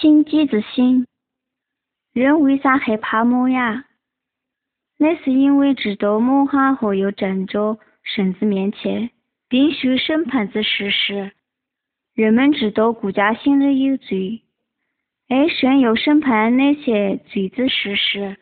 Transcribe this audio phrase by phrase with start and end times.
[0.00, 1.06] 心机之心。
[2.12, 3.86] 人为啥害怕猫呀？
[4.96, 9.10] 那是因为知道魔汉后又站着神子面前，
[9.48, 11.32] 并受审判之事实。
[12.14, 14.42] 人们知道顾家心里有罪，
[15.28, 18.36] 而神又审判那些罪之事实。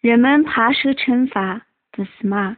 [0.00, 2.56] 人们怕受惩罚，不是吗？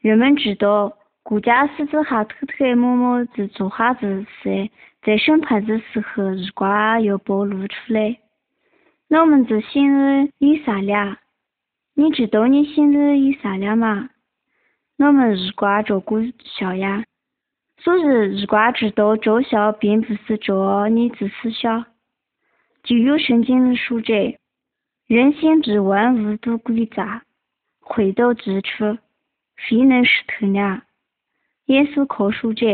[0.00, 0.96] 人们知道。
[1.22, 4.70] 顾家私底下偷偷摸摸在做哈子事，
[5.02, 8.18] 在审判的时候，日瓜又暴露出来。
[9.08, 11.18] 我们这心里有啥了？
[11.94, 14.10] 你知道你心里有啥了吗？
[14.98, 17.04] 我们日瓜着过笑呀。
[17.78, 21.86] 所以日瓜知道着笑并不是照你的思想，
[22.82, 24.38] 就有圣经里说着：
[25.06, 27.22] 人心之万物都诡诈，
[27.80, 28.98] 回到之处，
[29.56, 30.82] 谁能识透呢。
[31.64, 32.66] 耶稣可说者，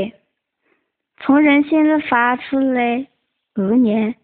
[1.18, 3.06] 从人心里发出来
[3.54, 4.14] 恶念、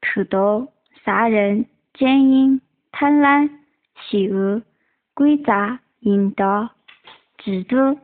[0.00, 0.68] 偷盗、
[1.04, 3.50] 杀人、奸淫、贪婪、
[3.96, 4.62] 邪恶、
[5.14, 6.70] 诡诈、淫荡、
[7.38, 7.98] 嫉妒、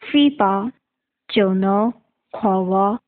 [0.00, 0.72] 诽谤、
[1.28, 1.92] 骄怒、
[2.30, 3.00] 狂妄，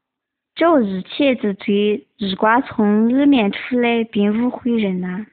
[0.54, 5.26] 这一切之罪，日瓜从里面出来，并无毁人呐。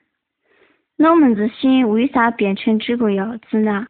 [0.98, 3.88] 我们的心为啥变成这个样子呢？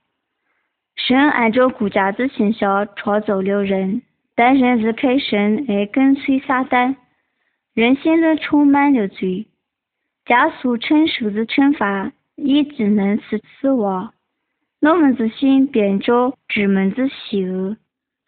[0.96, 4.02] 神按照国家的形象创造了人，
[4.36, 6.96] 但人离开神而跟随撒旦，
[7.74, 9.48] 人心里充满了罪，
[10.26, 14.14] 加速承受的惩罚也只能是死亡。
[14.82, 17.78] 我们的心变着致命之邪恶。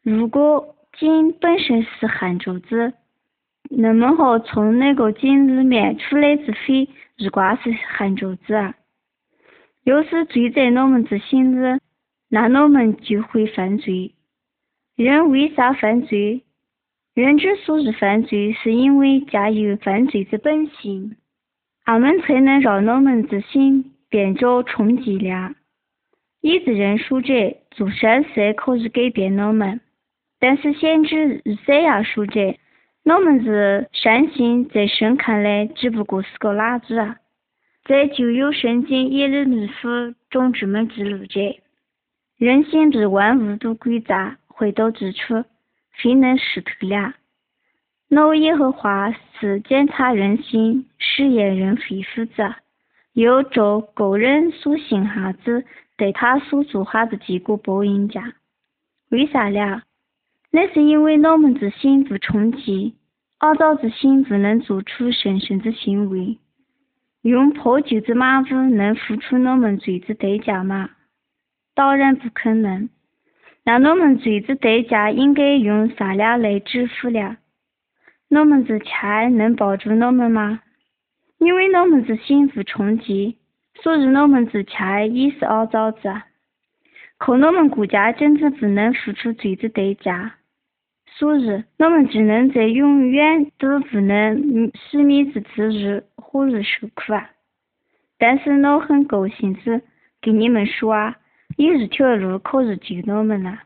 [0.03, 2.93] 如果井本身是旱着子，
[3.69, 8.75] 那么好从那个井里面出来之水，如果是旱着子啊？
[9.83, 11.79] 要是罪在我们之心里。
[12.29, 14.13] 那我们就会犯罪。
[14.95, 16.43] 人为啥犯罪？
[17.15, 21.15] 人之所以犯罪，是因为家有犯罪之本性。
[21.85, 25.53] 俺们才能让我们之心变着冲击了。
[26.41, 27.33] 有的人说者
[27.71, 29.81] 做善事可以改变我们，
[30.39, 32.55] 但是先知以赛亚说者，
[33.03, 37.17] 我们的善心在神看来只不过是个垃圾啊。
[37.85, 41.59] 在旧有圣经耶利米书中这么记录着。
[42.37, 45.43] 人心比万物都诡诈，回到之初，
[45.91, 47.15] 谁能识透了。
[48.07, 52.55] 老耶和华是检察人心、试验人肺腑子，
[53.13, 55.65] 又照个人所行哈子，
[55.97, 58.33] 对他所做哈子结果报应家。
[59.09, 59.81] 为啥了？
[60.51, 62.95] 那是因为我们之心不冲击，
[63.39, 66.37] 肮脏之心不能做出神圣之行为。
[67.23, 70.91] 用破旧之马物能付出我们罪之代价吗？
[71.73, 72.89] 当然不可能。
[73.65, 77.37] 那我们罪之代价应该用啥了来支付了？
[78.29, 80.59] 我们的钱能帮助我们吗？
[81.37, 83.37] 因为我们的心不冲击，
[83.81, 86.13] 所以我们的钱也是肮脏子。
[87.17, 90.35] 可我们国家真的不能付出罪之代价，
[91.05, 97.29] 所以我们只能在永远都不能熄灭之之日火里受苦啊！
[98.17, 99.81] 但是我很高兴的
[100.21, 101.13] 跟你们说
[101.57, 103.59] 有一条路可以救我们呐，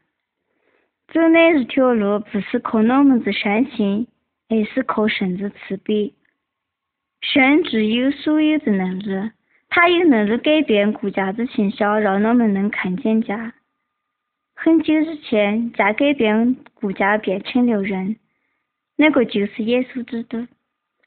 [1.08, 4.08] 走那一条路不是靠我们的善心，
[4.50, 6.14] 而是靠神的慈悲。
[7.22, 9.32] 神只有所有的能力，
[9.70, 13.54] 他有能力改变国家的形象，让我们能看见家。
[14.54, 18.18] 很久之前，家改变国家变成了人，
[18.98, 20.46] 那个就是耶稣基督。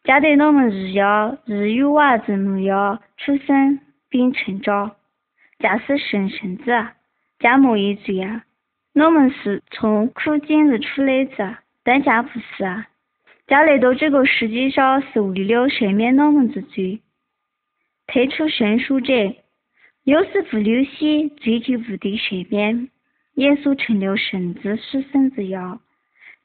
[0.05, 4.97] 家对我们一样，日有娃子模样出生并成长。
[5.61, 6.73] 家是神圣子，
[7.39, 8.45] 家没有罪啊。
[8.95, 12.89] 我们是从苦井里出来的，但家不是啊。
[13.47, 17.01] 家来到这个世界上是为了赦免我们的罪。
[18.07, 19.13] 退出神书者，
[20.05, 22.89] 要是不流血，罪就不得赦免。
[23.35, 25.81] 耶稣成了圣子死生之羊，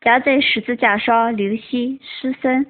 [0.02, 2.66] 家在十字架上流血死生，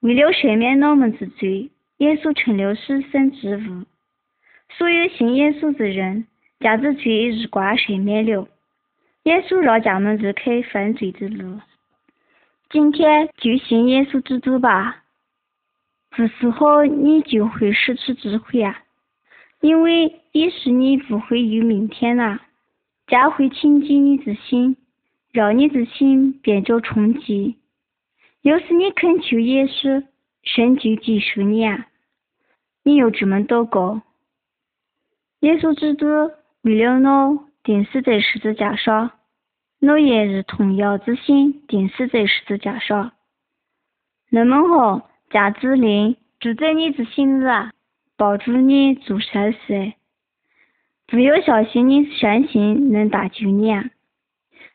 [0.00, 3.84] 为了赦免我们的罪，耶稣成了死生之物。
[4.70, 6.26] 所有信耶稣的人，
[6.60, 8.48] 家的罪日挂赦免了。
[9.24, 11.60] 耶稣让家们离开犯罪的路。
[12.68, 15.04] 今天就信耶稣基督吧，
[16.10, 18.82] 不是好你就会失去智慧啊，
[19.60, 22.40] 因为也是你不会有明天呐。
[23.06, 24.76] 家会亲近你的心，
[25.32, 27.54] 让你的心变着纯洁。
[28.42, 30.04] 要是你恳求耶稣，
[30.42, 31.86] 神就接受你啊。
[32.82, 34.02] 你又这么祷告？
[35.40, 36.06] 耶稣基督
[36.62, 39.10] 为了我钉死在十字架上，
[39.80, 43.12] 我也是同样之心钉死在十字架上。
[44.30, 47.72] 那么好，家子灵住在你的心里啊，
[48.16, 49.92] 帮助你做善事。
[51.06, 53.84] 不要相信你善心能搭救你啊！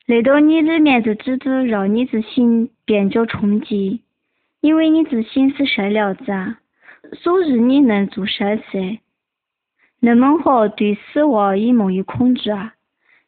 [0.06, 4.02] 来到你里面的基督，让你的心变着冲击，
[4.62, 6.56] 因为你的心是善良的，
[7.16, 9.00] 所以你能做善事。
[10.04, 12.74] 那么好，对死亡也没有恐惧啊！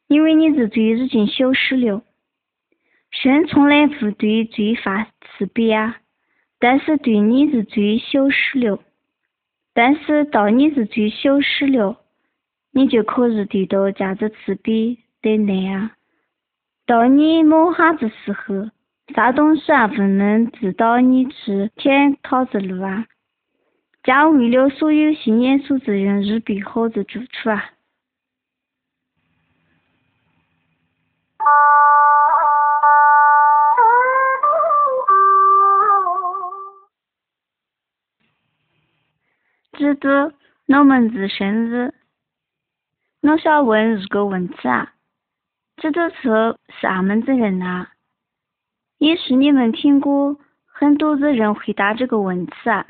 [0.07, 2.01] 因为你的罪已经消失了。
[3.11, 5.97] 神从来不对罪发慈悲啊，
[6.59, 8.79] 但是对你的罪消失了。
[9.75, 11.99] 但是当你的罪消失了，
[12.71, 15.91] 你就可以得到价值慈悲的爱啊。
[16.87, 18.69] 当你摸哈子时候，
[19.13, 23.05] 啥东西啊不能指导你去天堂的路啊？
[24.03, 27.69] 将为了所有信耶稣的人预备好的住处啊！
[39.71, 40.31] 知道
[40.67, 41.93] 我们是生日，
[43.21, 44.93] 我想问一个问题啊，
[45.77, 47.93] 知道是啥么子人啊？
[48.97, 52.85] 也许你们听过很多的人回答这个问题啊。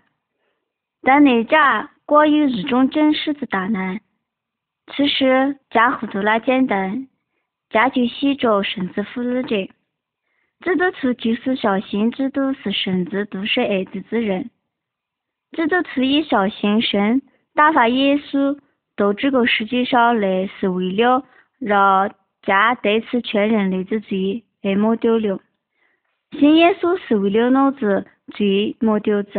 [1.06, 4.00] 但那家光有一种真实的答案，
[4.96, 7.10] 其实家糊涂那简单，
[7.70, 9.68] 家就写着圣子福日者，
[10.62, 14.50] 基督徒就是相信基督是圣子都是爱子之人，
[15.52, 17.22] 基督徒也相信神
[17.54, 18.58] 打发耶稣
[18.96, 21.26] 到这个世界上来是为了
[21.60, 22.10] 让
[22.44, 25.42] 家再次全人类的罪被抹掉了，
[26.40, 29.32] 信耶稣是为了老子罪抹掉子。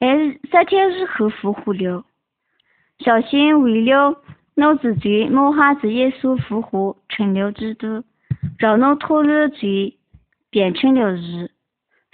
[0.00, 2.04] 在三天以后复活了，
[2.98, 4.22] 相信为了
[4.54, 8.04] 脑子罪，某哈子耶稣复活成了基督，
[8.58, 9.96] 让那脱了罪
[10.50, 11.50] 变成了日。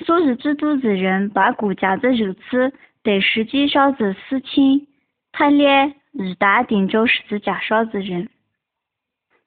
[0.06, 2.72] 所以基督的人把国家的如此
[3.02, 4.86] 对世界上的事情，
[5.32, 8.28] 他俩一大定着十字架上的人。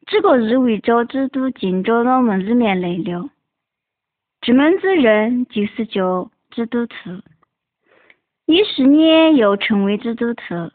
[0.06, 3.30] 这个日为着基督进着我们里面来了，
[4.42, 7.22] 这门子人就是叫基督徒。
[8.46, 10.72] 你是你要成为基督徒，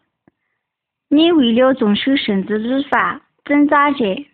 [1.09, 4.27] 你为了遵守神的律法挣扎着，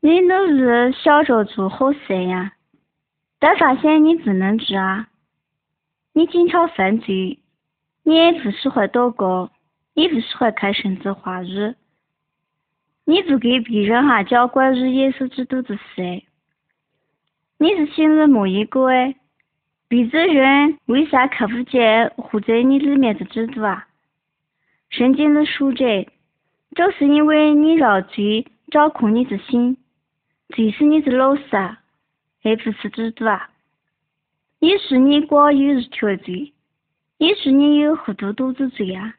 [0.00, 2.54] 你努力想着做好事呀，
[3.38, 5.08] 但发现你不能做啊，
[6.12, 7.38] 你经常犯罪，
[8.02, 9.52] 你也不喜欢祷告，
[9.94, 11.76] 你不喜欢看神的话语，
[13.04, 16.24] 你不给别人哈讲关于耶稣基督的事，
[17.58, 19.14] 你是心里没一个哎。
[19.90, 23.88] 别的人为啥看不见活在你里面的制度啊？
[24.88, 26.06] 神经的说着，
[26.76, 29.76] 这是因为你让罪掌控你的心，
[30.50, 31.80] 罪是你的老师啊，
[32.44, 33.50] 而不是制度啊。
[34.60, 36.52] 也许你光有一条罪，
[37.18, 39.16] 也许你有很多多的罪啊，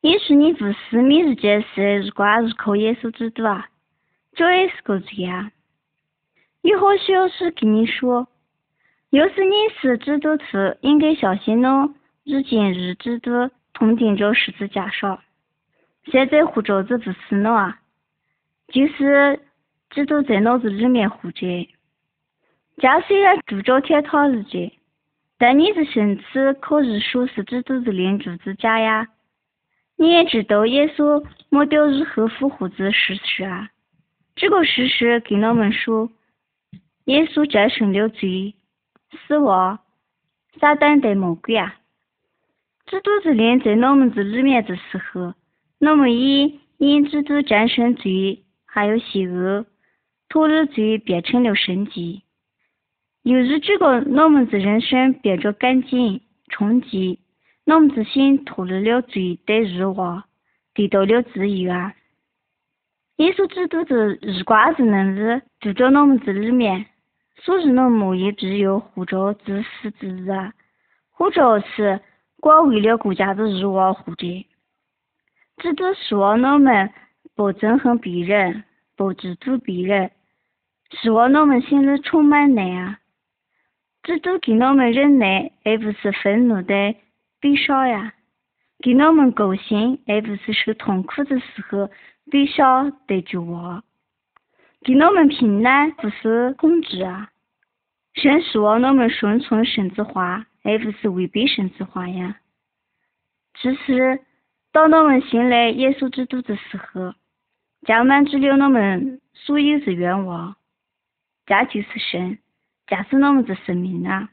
[0.00, 3.68] 也许你不是每一件事日挂日靠耶稣制度啊，
[4.32, 5.52] 这也是个罪啊。
[6.62, 8.26] 有好消息跟你说。
[9.10, 10.44] 要是你是基督徒，
[10.82, 11.92] 应该相信喏，
[12.22, 15.20] 已经与基督同钉着十字架上。
[16.04, 17.80] 现在活着的不是喏啊，
[18.68, 19.40] 就是
[19.90, 21.68] 基督在脑子里面活着。
[22.78, 24.72] 家虽然住着天堂里着，
[25.38, 26.24] 但你的身体
[26.60, 29.08] 可以说是基督的灵主之家呀。
[29.96, 33.70] 你也知道耶稣抹掉日后复活的事实啊。
[34.36, 36.08] 这个事实跟我们说，
[37.06, 38.54] 耶稣战胜了罪。
[39.26, 39.80] 死亡，
[40.60, 41.76] 撒旦的魔鬼啊！
[42.86, 45.34] 基督之灵在我们这里面的时候，
[45.80, 49.66] 我们以因基督战胜罪，还有邪恶，
[50.28, 52.22] 脱离罪变成了圣洁。
[53.22, 57.18] 由于这个，我们的人生变得干净、纯洁，
[57.66, 60.24] 我们的心脱离了罪的欲望，
[60.74, 61.94] 得到了自由啊！
[63.16, 66.86] 耶稣基督的日光子能力住在我们这里面。
[67.42, 70.30] 所以，我们也只有活着自私自利，
[71.10, 72.00] 或者是
[72.38, 74.26] 光为了国家的欲望活着。
[75.62, 76.92] 基督希望我们
[77.34, 78.64] 不憎恨别人，
[78.96, 80.10] 不嫉妒别人，
[80.90, 82.98] 希望我们心里充满爱啊！
[84.02, 86.94] 基督给我们忍耐，而不是愤怒的
[87.40, 88.12] 悲伤呀；
[88.82, 91.90] 给我们高兴，而不是受痛苦的时候
[92.30, 93.82] 悲伤的绝望。
[94.82, 97.28] 给我们平安，不是恐惧啊！
[98.14, 102.38] 神希望我们顺从神之话，而不是违背神之话呀。
[103.60, 104.20] 其实，
[104.72, 107.12] 当我们信赖耶稣基督的时候，
[107.86, 110.56] 将满足了我们所有的愿望。
[111.46, 112.38] 家就是神，
[112.86, 114.30] 家是我们的生命啊！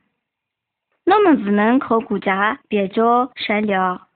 [1.06, 4.08] 我们不能靠国家别着善良，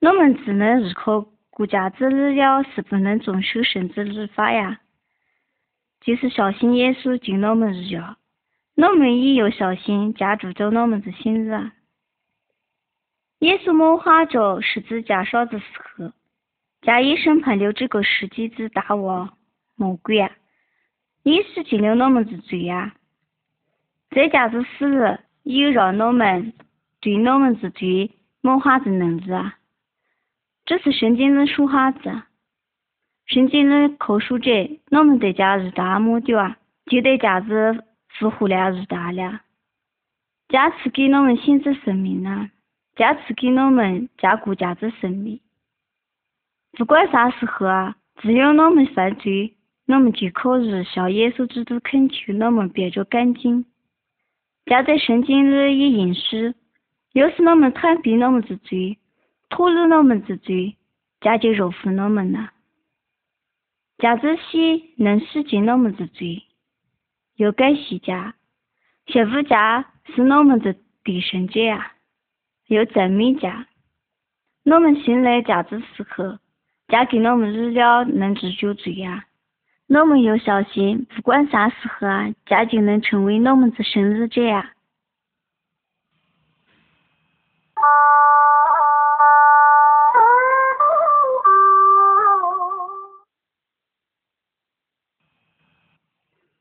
[0.00, 4.80] 我们只能依靠国家治理了，是不能遵守神之律法呀。
[6.00, 8.16] 就是相信耶稣进我们日要，
[8.76, 11.70] 我们也有小心加注着我们的心日。
[13.40, 16.12] 耶稣谋划着十字架上的时候，
[16.82, 19.36] 加以审判了这个世纪之大王
[19.76, 20.30] 魔鬼啊，
[21.22, 22.94] 也是尽了我们的罪呀。
[24.10, 25.20] 这家子死了。
[25.44, 26.52] 又让我们
[27.00, 28.12] 对我们自己
[28.42, 29.56] 谋划的能力啊，
[30.66, 32.00] 这是圣经的说哈子。
[33.28, 34.50] 圣经的口述者，
[34.90, 36.56] 我们得加日大目的啊，
[36.86, 39.40] 就得加子复活了日大了，
[40.48, 42.48] 加赐给我们新子生命啊，
[42.96, 45.40] 加赐给我们加固家子生命。
[46.72, 49.54] 不管啥时候啊，只要我们犯罪，
[49.88, 53.66] 我们就可以向耶稣基督恳求，我们变着干净。
[54.64, 56.54] 家在圣经里也应许，
[57.12, 58.96] 要是我们坦白我们的罪，
[59.50, 60.76] 脱离我们的罪，
[61.20, 62.52] 家就饶恕我们了。
[63.98, 66.44] 家这些能洗净我们的罪，
[67.34, 68.34] 又感谢家，
[69.06, 71.94] 谢父家是我们的弟兄姐啊，
[72.68, 73.66] 又赞美家。
[74.64, 76.38] 我们信赖家的时候，
[76.86, 79.24] 家给我们日了能治救罪呀。
[79.88, 84.44] 我们要相信，不管啥时候啊，家就能成为我们的生日者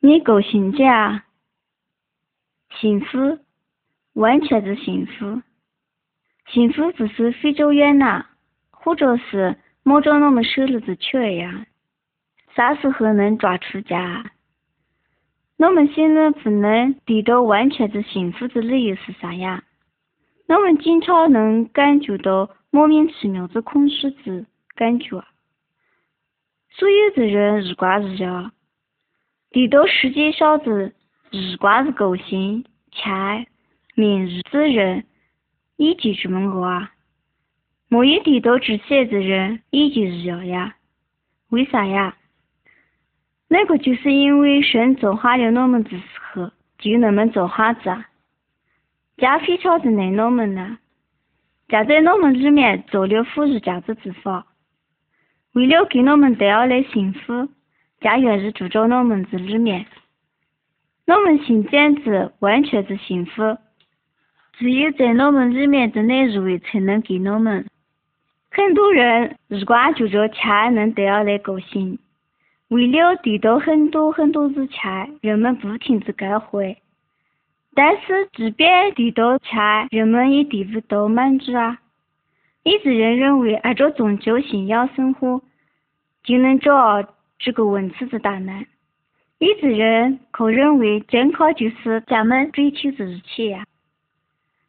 [0.07, 0.13] 呀。
[0.13, 1.25] 你高兴家？
[2.79, 3.39] 幸福，
[4.13, 5.41] 完全的幸福。
[6.47, 8.25] 幸福不是非洲远呐，
[8.71, 11.65] 或者是摸着我们手里的球呀。
[12.55, 14.31] 啥时候能抓出家？
[15.57, 19.65] 我们现在不能得到完全的幸福的理由是啥呀？
[20.47, 25.21] 我们经常能感觉到莫名其妙的空虚的感觉。
[26.69, 28.51] 所有的人日挂日要，
[29.51, 30.91] 得到世界上的
[31.31, 33.47] 日挂日高兴、钱、
[33.95, 35.05] 名日的人，
[35.77, 36.91] 也就这么个啊。
[37.89, 40.75] 没有得到这些的人，也就日要呀。
[41.49, 42.17] 为啥呀？
[43.47, 48.09] 那个就是因为神造化了我们的时候，就那么造化子啊，
[49.15, 50.77] 家非常的爱我们呢，
[51.69, 54.45] 家在我们里面做了富裕家子之法，
[55.53, 57.47] 为了给我们带来幸福，
[57.99, 59.85] 家愿意住在我们这里面，
[61.05, 63.57] 我们心简直完全的幸福，
[64.53, 67.65] 只有在我们里面的那一位才能给我们。
[68.51, 71.99] 很多人如果就着钱能得来高兴。
[72.69, 76.61] 为了得到很多很多的钱，人们不停的干活。
[77.73, 81.79] 但是，即便得到钱，人们也得不到满足啊！
[82.63, 85.41] 一直人认为按照宗教信仰生活
[86.23, 87.03] 就能找
[87.39, 88.65] 这个问题的答案。
[89.39, 93.65] 一直人可认为健康就是咱们追求的一切呀。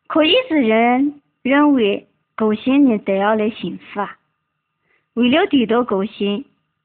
[0.06, 4.16] 可一直人认为高兴能带来幸福啊！
[5.14, 6.44] 为了得到高兴。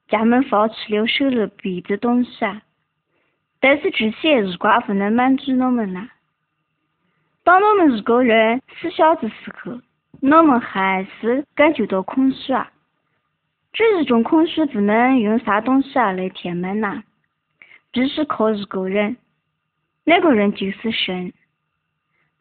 [0.09, 2.61] 咱们放弃了手里别的东西啊，
[3.59, 6.07] 但是这些如果不能满足我们呢？
[7.43, 9.79] 当我们一个人思想的时候，
[10.21, 12.69] 我们还是感觉到空虚啊。
[13.73, 17.03] 这一种空虚不能用啥东西啊来填满呐，
[17.91, 19.17] 只是靠一个人，
[20.05, 21.33] 那个人就是神。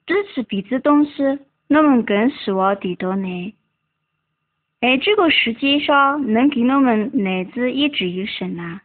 [0.05, 1.23] 比起别的东西，
[1.69, 3.55] 我们更希望得到爱。
[4.81, 8.83] 哎，这个世界上能给我们爱子也只有神呐。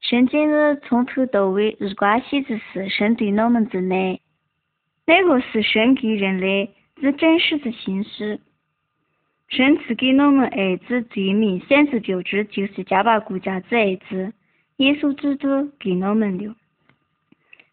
[0.00, 4.20] 神经里从头到尾日关系的是神对我们的爱，
[5.06, 8.40] 那个是神给人类最真实的心事。
[9.52, 14.32] 神赐给我们儿子最明显的标志，就是加把国家之爱子
[14.78, 16.56] 耶稣基督给我们了。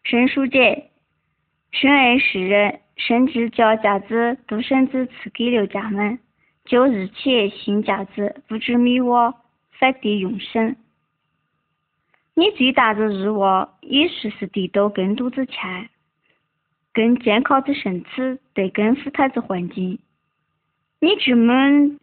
[0.04, 0.58] 神书记，
[1.72, 6.18] 神爱世人，甚至将家子独生子赐给了家们。
[6.66, 9.34] 就一切信价值，不知迷惘，
[9.78, 10.76] 反得永生。
[12.34, 15.88] 你最大的欲望，也许是得到更多的钱，
[16.92, 18.10] 更健康的身体，
[18.52, 19.98] 对更富态的环境。
[21.02, 21.54] 你这么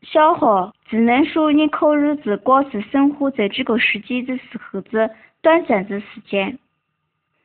[0.02, 5.12] 想哈，只能说你考虑的光是生活在这个世界的时候的
[5.44, 6.58] 短暂的时间。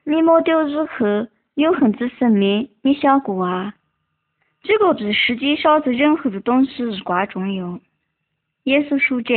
[0.05, 3.75] 你没掉日后永恒的生命，你想过啊？
[4.63, 7.79] 这个比世界上的任何的东西日瓜重要。
[8.65, 9.35] 耶稣说着，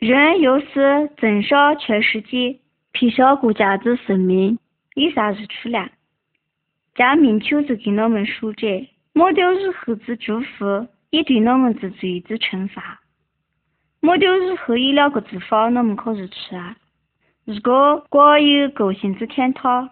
[0.00, 2.58] 人要是增上全世界，
[2.90, 4.58] 披上国家的生命，
[4.94, 5.92] 有啥日出来？
[6.96, 13.00] 加明确子给我们说着，莫丢日后的祝福，以对我们之罪之惩罚。
[14.00, 16.76] 莫丢日后有两个之法，我们可是去啊。
[17.44, 19.88] 如果光有高兴之天堂，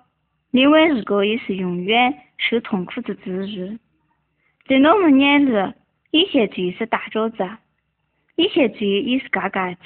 [0.50, 3.78] 另外如果也是永远受痛苦之之日。
[4.66, 5.72] 在我们眼里，
[6.10, 7.48] 有些罪是大爪子，
[8.36, 9.84] 有些罪也是嘎嘎子。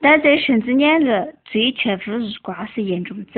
[0.00, 3.32] 但在神之眼里，罪却不如瓜是严重子。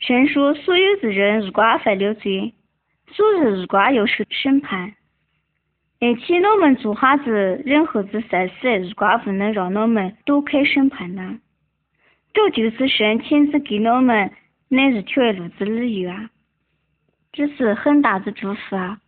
[0.00, 2.52] 神说：所有的人如果犯了罪，
[3.12, 4.94] 所日如果要受审判。
[6.00, 11.38] 而且我们做哈子任何的善事，如果不能让我们躲开审判呢？
[12.34, 14.32] 这就是神亲自给我们
[14.68, 16.30] 那一条路的理由啊！
[17.32, 18.98] 这是很大的祝福啊！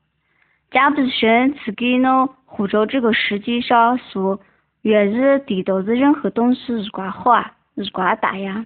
[0.70, 4.40] 假不是神赐给我活着这个世界上所
[4.82, 8.64] 愿意得到的任何东西如果好啊，如果大呀。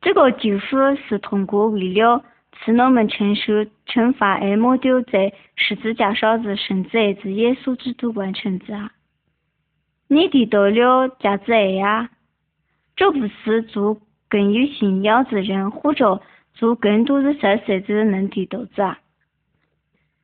[0.00, 2.22] 这个救赎是通过为了
[2.64, 8.92] 使我们承受惩罚而抹掉在十字架上的圣子儿子耶稣基督完成的啊。
[10.08, 12.10] 你得到了价值爱呀，
[12.96, 16.20] 这不是做更有信仰的人或者
[16.54, 18.98] 做更多的善事的能得到的啊。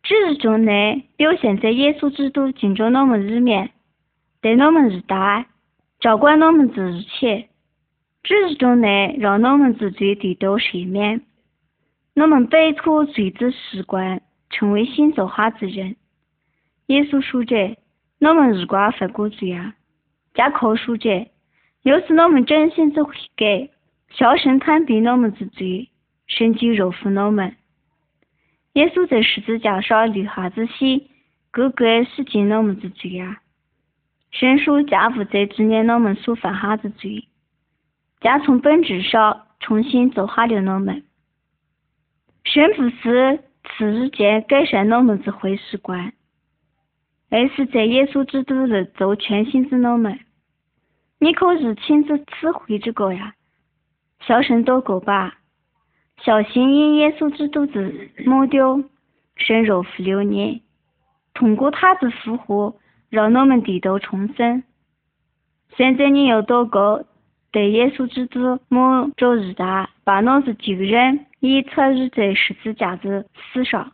[0.03, 3.71] 这日中内表现在耶稣基督敬重我们里面。
[4.41, 5.47] 对我们日大，
[5.99, 7.49] 照管我们的一切，
[8.23, 11.23] 只是中内让我们之罪得到赦免，
[12.21, 14.21] 我们摆脱罪之习惯，
[14.51, 15.97] 成为新造化之人。
[16.87, 17.77] 耶稣说着，
[18.21, 19.75] 我们如果犯过罪啊，
[20.35, 21.31] 加靠说着，
[21.83, 23.71] 要是我们真心之悔改，
[24.11, 25.91] 小声坦白我们之罪，
[26.27, 27.55] 神就饶恕我们。
[28.73, 31.03] 耶稣在十字架上流下子血，
[31.51, 33.37] 个个洗净我们之罪啊。
[34.31, 37.29] 神说家不在纪念我们所犯下的罪，
[38.21, 41.05] 家从本质上重新造下了我们。
[42.51, 46.15] 神不是次日间改善我们的坏习惯，
[47.29, 50.19] 而是在耶稣基督里做全新的我们。
[51.19, 53.35] 你可以亲自体会这个呀？
[54.21, 55.39] 小声祷告吧，
[56.23, 57.93] 小心因耶稣基督的
[58.25, 58.83] 抹掉，
[59.37, 60.63] 神饶福了你，
[61.35, 62.77] 通过他的复活。
[63.11, 64.63] 让我们得到重生。
[65.77, 67.05] 现在你要祷告，
[67.51, 73.93] 对耶稣基督抹着日大，把那是旧人也参与在十字架的死上，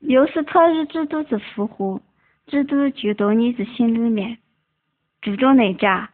[0.00, 2.00] 要是参与基督的复活，
[2.46, 4.38] 基督就到你的心里面，
[5.20, 6.10] 注重内家，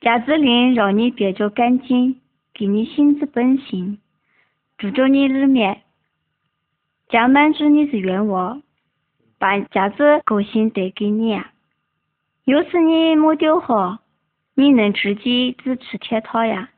[0.00, 2.20] 家子灵让你变着干净，
[2.54, 3.98] 给你心之本性，
[4.78, 5.82] 住着你里面，
[7.10, 8.62] 将满足你的愿望，
[9.38, 11.38] 把家子高兴带给你。
[12.44, 13.98] 要是你没掉好，
[14.60, 16.68] 你能直接支持天堂呀？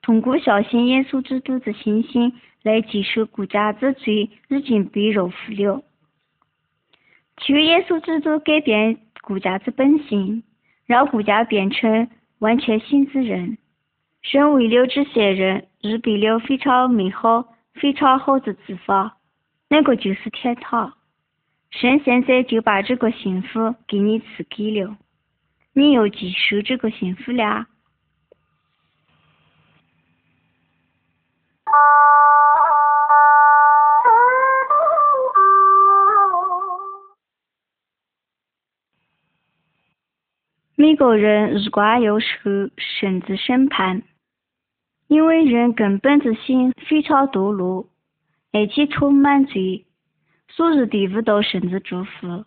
[0.00, 2.32] 通过相信耶稣基督的信心
[2.64, 5.84] 来接受国家之罪，已经被饶恕了。
[7.36, 10.42] 求耶稣基督改变国家之本性，
[10.84, 12.08] 让国家变成
[12.40, 13.56] 完全新之人。
[14.22, 19.12] 神为了这些人预备了非常美好、非常好的地方，
[19.68, 20.94] 那个就是天堂。
[21.70, 24.96] 神现在就把这个幸福给你赐给了。
[25.74, 27.66] 你要接受这个幸福了。
[40.74, 42.26] 每个人如果要受
[42.76, 44.02] 神的审判，
[45.06, 47.88] 因为人根本之心非常堕落，
[48.52, 49.86] 而且充满罪，
[50.48, 52.44] 所以得不到神的祝福。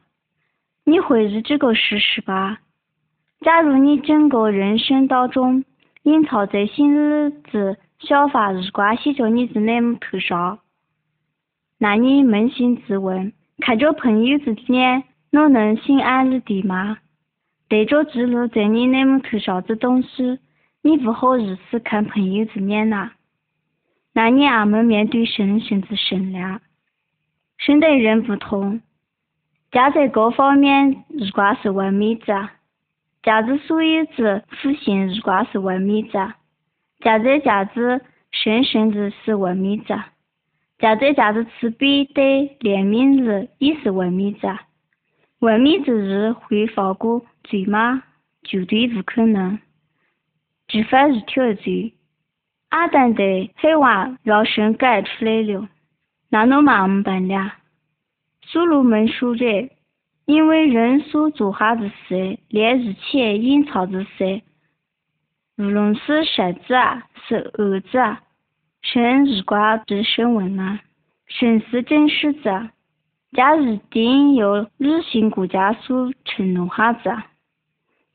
[0.83, 2.59] 你会是这个事实吧？
[3.45, 5.63] 假如你整个人生当中
[6.01, 10.57] 隐藏在心里的想法如果写在你的那木头上，
[11.77, 16.97] 那你扪心自问，看着朋友的脸，我能心安理得吗？
[17.69, 20.39] 带着记录在你那木头上的东西，
[20.81, 23.11] 你不好意思看朋友的脸呐？
[24.13, 26.61] 那你阿么面对神甚至神了？
[27.59, 28.81] 神的人不同，
[29.71, 32.49] 家在各方面如果是完美的。
[33.25, 36.33] 价值所有之福星如果是完美者，
[36.99, 37.99] 价值价值
[38.31, 39.99] 神圣的是完美者，
[40.77, 44.55] 价值价值慈悲对怜悯日也是完美者。
[45.39, 48.03] 完美之日会放过罪吗？
[48.43, 49.57] 绝对不可能。
[50.67, 51.93] 只犯一条罪，
[52.69, 55.67] 阿当的黑娃让神赶出来了，
[56.29, 57.53] 那能嘛么办了？
[58.43, 59.45] 所罗门说着。
[60.25, 64.41] 因为人所做下的事，连一切隐藏的事，
[65.57, 68.21] 无论是善子啊，是恶子啊，
[68.81, 70.79] 神日光必审问啊。
[71.27, 72.49] 神是真实子，
[73.33, 77.09] 假日定要履行国家所承诺哈子。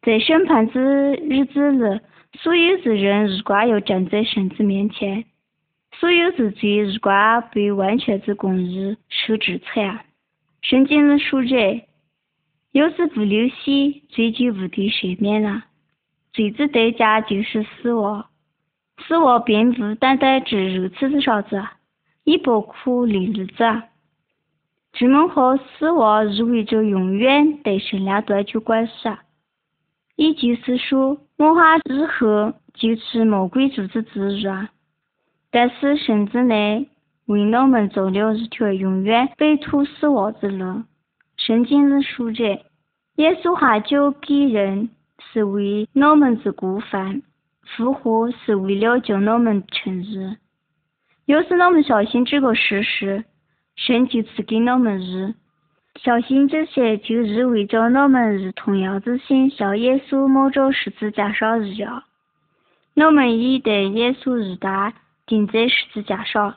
[0.02, 2.00] 在审判之日子里，
[2.38, 5.24] 所有之人如果要站在神子面前，
[5.92, 7.12] 所有之罪如果
[7.52, 10.04] 被完全之公义受制裁啊，
[10.62, 11.56] 圣经里说着，
[12.72, 15.64] 要是不流血，罪就无地赦免了。
[16.32, 18.26] 罪之代价就是死亡，
[18.98, 21.62] 死亡并不单单指肉体的啥子，
[22.22, 23.64] 也包括灵日子。
[24.92, 28.92] 这门和死亡意味着永远对神两断绝关系。
[30.16, 34.68] 也就是说，魔法日后就是魔鬼主子之日！
[35.50, 36.88] 但是神之内
[37.26, 40.84] 为我们走了一条永远摆脱死亡之路。
[41.46, 42.44] 圣经里说着，
[43.16, 44.90] 耶稣下教给人
[45.32, 47.22] 是为我们之过犯，
[47.64, 50.36] 复活是为了叫我们成。
[51.24, 53.24] 要是我们相信这个事实，
[53.74, 55.32] 神就赐给我们日。
[56.02, 62.02] 相信这些，就意味着我们是同样子心像耶稣摸着十字架上一样。
[62.94, 64.92] 我们已得耶稣日大
[65.26, 66.56] 钉在十字架上。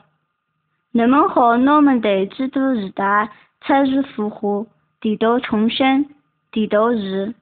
[0.92, 3.30] 那么好，我们得基督日大
[3.62, 4.66] 参与复活、
[5.04, 6.06] 地道重生、
[6.50, 7.34] 地道日、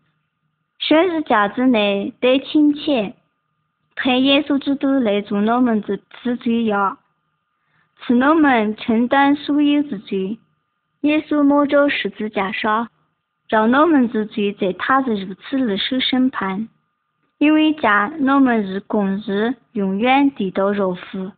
[0.81, 3.15] 生日家之内的亲切，
[3.95, 6.99] 派耶稣基督来做我们的替罪样，
[8.01, 10.41] 赐我们承担所有之罪。
[11.03, 12.89] 耶稣摸着十字架上，
[13.49, 16.69] 让我们之罪在他的如此里受审判，
[17.39, 21.31] 因为家我们是公义永远得到饶恕。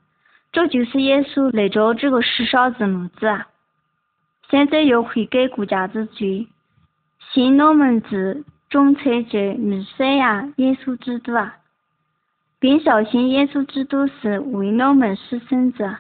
[0.53, 3.45] 这就是耶稣来着这个世上的目的。
[4.55, 6.47] 现在要悔改国家之罪，
[7.33, 11.57] 信我们之仲裁者弥赛亚耶稣基督啊，
[12.61, 15.97] 并相信耶稣基督是为我们牺牲者。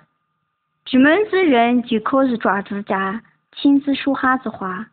[0.84, 3.24] 这门之人就可以抓住家。
[3.56, 4.86] 亲自说哈子话，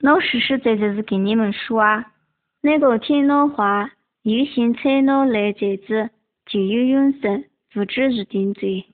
[0.00, 2.06] 老实实在在是跟你们说啊，
[2.60, 3.88] 那个听我话，
[4.22, 6.10] 有心采我来者子，
[6.44, 8.84] 就有永生，不至于定罪，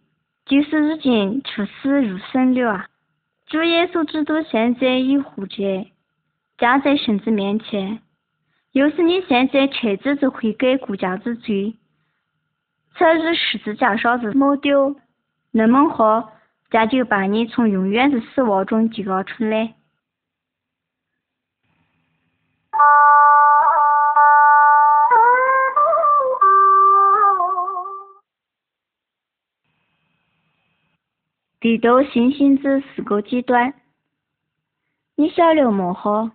[0.45, 2.89] 就是已经出死入生了啊！
[3.53, 5.87] 主耶稣基督现在已活着，
[6.57, 8.01] 站在神子面前。
[8.73, 11.77] 要是你现在彻底的悔改国家之罪，
[12.95, 14.97] 参与十字架上的抹掉，
[15.51, 16.33] 那么好。
[16.71, 19.75] 家就把你从永远的死亡中救了出来。
[31.63, 33.73] 地道信心之四个极端，
[35.15, 35.95] 你晓得么？
[35.95, 36.29] 好，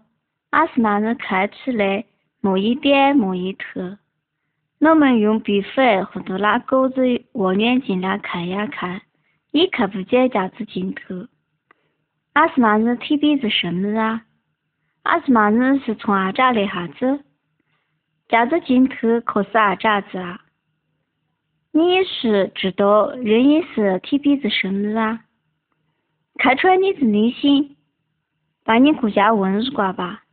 [0.52, 2.06] 阿是那人看起来
[2.40, 3.98] 某一点某一头。
[4.80, 7.02] 我们用笔粉或者拿钩子
[7.34, 9.02] 望远镜来看呀看。
[9.52, 11.28] 也看不见架子镜头，
[12.32, 14.24] 阿是嘛子提鼻子什么啊？
[15.04, 17.20] 阿是嘛子是从阿扎来哈子？
[18.30, 20.40] 架子镜头可是阿扎子啊？
[21.78, 25.22] 你也是知道人也是提鼻子什么啊？
[26.40, 27.78] 看穿你的内心，
[28.64, 30.24] 把你顾家问一卦吧。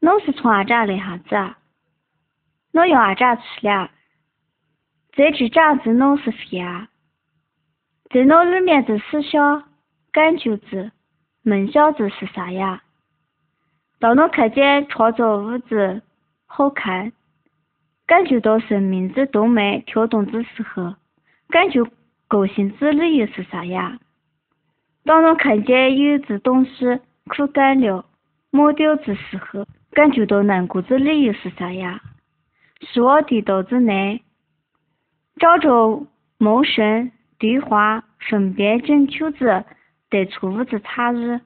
[0.00, 1.58] 我是从阿扎来哈子啊？
[2.72, 3.92] 我用阿扎吃了，
[5.16, 6.88] 在这扎子我是谁啊？
[8.10, 9.62] 在脑里面的思想、
[10.10, 10.90] 感觉子、
[11.42, 12.82] 梦想子是啥呀？
[14.00, 16.02] 当我看见创造物子
[16.46, 17.12] 好看，
[18.08, 20.94] 感觉到生命之动脉跳动的时候，
[21.50, 21.84] 感觉
[22.26, 23.98] 高兴之理由是啥呀？
[25.04, 28.04] 当我看见有只东西枯干了、
[28.50, 32.00] 磨掉之时候，感觉到难过之理由是啥呀？
[32.80, 34.22] 是我的肚子内
[35.36, 36.06] 长着
[36.38, 37.12] 茂盛。
[37.40, 39.64] 对话分辨正确子
[40.10, 41.40] 对错误子差异。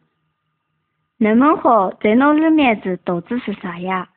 [1.19, 4.09] 那么好，在脑里面子到底是啥呀？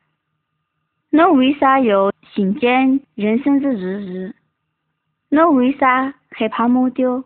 [1.10, 4.32] 那为啥要信见人生的意义？
[5.28, 7.24] 那为啥害怕抹掉？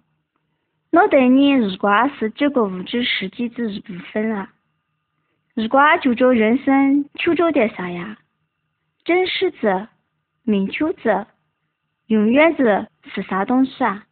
[0.92, 4.52] 我对你如果是这个物质世界的一部分啊？
[5.54, 8.18] 如果就着人生求着点啥呀？
[9.04, 9.88] 真实子、
[10.44, 11.26] 明确子、
[12.06, 14.04] 永远子是啥东西啊？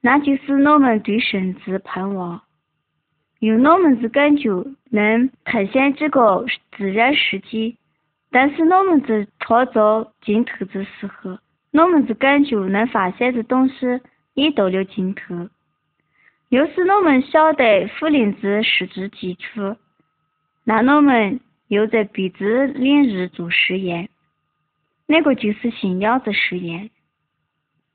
[0.00, 2.42] 那就是我们对神之盼望，
[3.40, 4.50] 用我们的感觉
[4.90, 6.46] 能探险这个
[6.76, 7.76] 自然世界，
[8.30, 11.38] 但是我们在创造尽头的时候，
[11.72, 13.74] 我们的感觉能发现的东西
[14.34, 15.48] 也到了尽头。
[16.50, 19.76] 要是我们晓得福林子实质基础，
[20.64, 24.08] 那我们又在别的领域做实验，
[25.06, 26.90] 那个就是信仰的实验。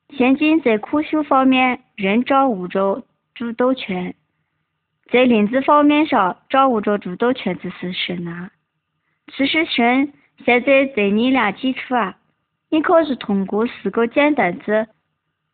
[0.09, 4.13] 现今在科学方面，人掌握着主导权。
[5.11, 8.51] 在灵子方面上掌握着主导权的是神啊！
[9.35, 12.17] 其实神现在在你俩基础啊！
[12.69, 14.87] 你可是通过四个简单字，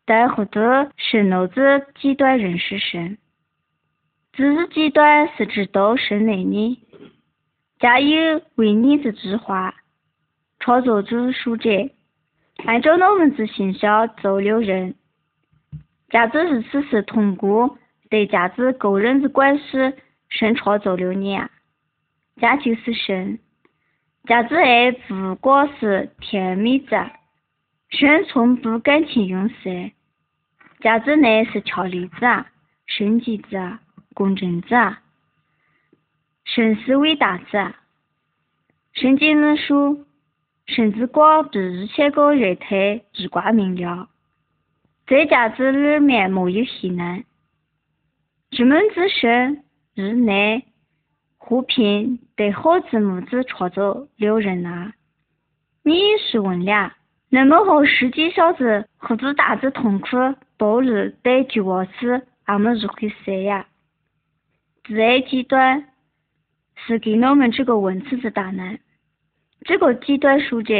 [0.04, 3.18] 但获得神脑子极端认识神。
[4.32, 6.78] 知识极端是知道神的你，
[7.78, 9.74] 加有为你的智化，
[10.58, 11.70] 创造主书者，
[12.64, 14.94] 按照我们之形象造了人。
[16.08, 17.76] 价值是此是通过。
[18.08, 19.62] 对价值个人的关系，
[20.30, 21.48] 神创造了你啊，
[22.40, 23.38] 家就是神。
[24.24, 26.94] 价值爱不光是甜蜜子，
[27.88, 29.92] 神从不感情用事。
[30.80, 32.46] 价值呢是强力子啊，
[32.86, 33.78] 圣洁子，
[34.14, 35.02] 公正子啊，
[36.44, 37.76] 神是伟大子啊。
[38.92, 39.98] 圣经里说，
[40.66, 42.66] 神之光比一切个日头
[43.14, 44.08] 日光明亮，
[45.06, 47.24] 在价值里面没有黑暗。
[48.50, 50.64] 之门之神，日内
[51.42, 54.92] 互聘对好字母子创造了人啊！
[55.82, 56.92] 你是问了，
[57.30, 60.08] 那么和世界小子和子大子痛苦、
[60.58, 63.66] 暴力带绝望时，俺们如何说呀？
[64.84, 65.88] 第二极端
[66.76, 68.78] 是给我们这个问题的答案。
[69.62, 70.74] 这个极端书者，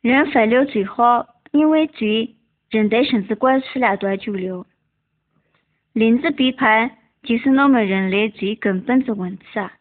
[0.00, 2.36] 人犯了最好，因为罪，
[2.70, 4.66] 人对神子管事了断久了。
[5.92, 9.72] 林子背叛就是我们人类最根本的问题啊！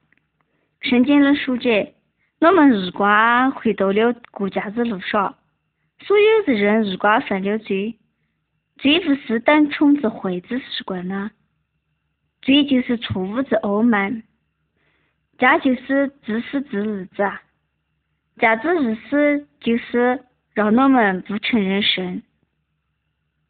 [0.80, 1.94] 圣经里说着，
[2.40, 3.06] 我们如果
[3.56, 5.36] 回到了国家的路上，
[6.00, 8.00] 所有的人如果犯了罪，
[8.78, 11.32] 罪不是单纯的坏的习惯呢？
[12.42, 14.24] 罪就是错误的傲慢，
[15.38, 17.42] 这就是自私自利子啊！
[18.38, 22.24] 价值意思就是让我们不承认神，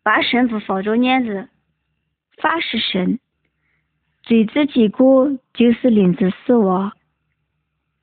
[0.02, 1.48] 把神不放着眼里。
[2.42, 3.20] 法是神，
[4.24, 6.94] 罪之结果就是灵之死亡。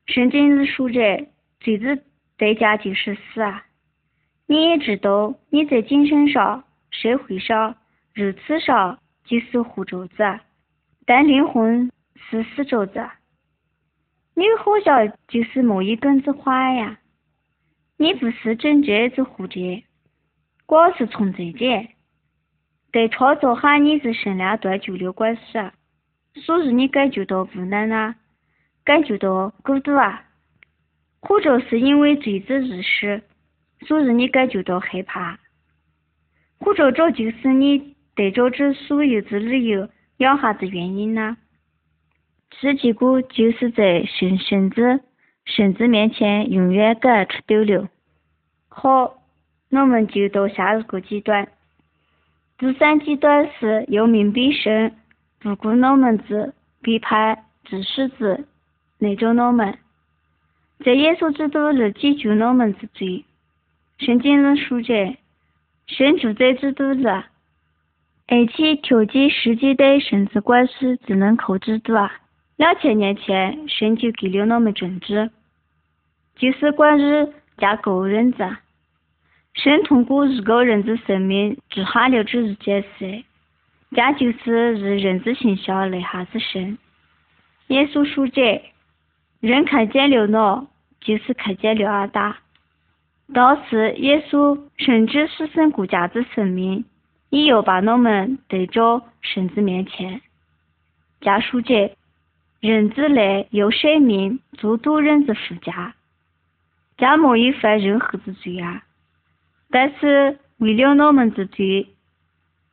[0.07, 1.27] 圣经里说着，
[1.61, 2.05] 罪之
[2.37, 3.65] 代价就是死啊！
[4.47, 7.77] 你也知道，你在精神上、社会上、
[8.13, 10.41] 肉体上就是活着子，
[11.07, 13.09] 但灵魂是死着子。
[14.35, 16.99] 你好像就是某一根子花呀！
[17.97, 19.85] 你不是真正的活着，
[20.67, 21.89] 光是存在着。
[22.93, 25.43] 对创造哈你的身量断绝了关系，
[26.35, 28.15] 所以你感觉到无奈呢，
[28.85, 30.25] 感觉到孤独啊，
[31.21, 33.23] 或者是因为罪之意识，
[33.87, 35.39] 所以你感觉到害怕，
[36.59, 39.89] 或者这就是你得着这所有的理由
[40.19, 41.37] 养哈子原因呢？
[42.61, 45.01] 这结果就是在神神子
[45.45, 47.89] 神子面前永远感出丢了。
[48.69, 49.23] 好，
[49.71, 51.49] 我们就到下一个阶段。
[52.59, 54.93] 第三阶段是又命必生，
[55.41, 58.47] 不顾我们子背叛自私子
[58.99, 59.79] 那种我们，
[60.85, 63.25] 在耶稣基督里解决我们之罪。
[63.99, 65.17] 圣经里说着，
[65.87, 72.13] 神住在基督里，而且调节世界的神子关系只能靠基督啊。
[72.57, 75.31] 两千年前，神就给了我们政治，
[76.37, 78.45] 就是关于加个人子。
[79.55, 83.25] 神通过一个人的生命做下了这一件事，
[83.93, 86.79] 这就是以人之形象来哈子神。
[87.69, 88.63] 耶稣说这，
[89.41, 90.69] 人看见了我，
[91.01, 92.39] 就是看见了阿达。
[93.33, 96.85] 当时耶稣甚至牺牲国家的生命，
[97.31, 100.21] 也要把我们带到神子面前。
[101.21, 101.97] 家说着，
[102.61, 105.95] 人之来有生命做多人的副驾，
[106.99, 108.83] 家没有犯任何的罪啊。
[109.71, 111.89] 但是为了我们的罪，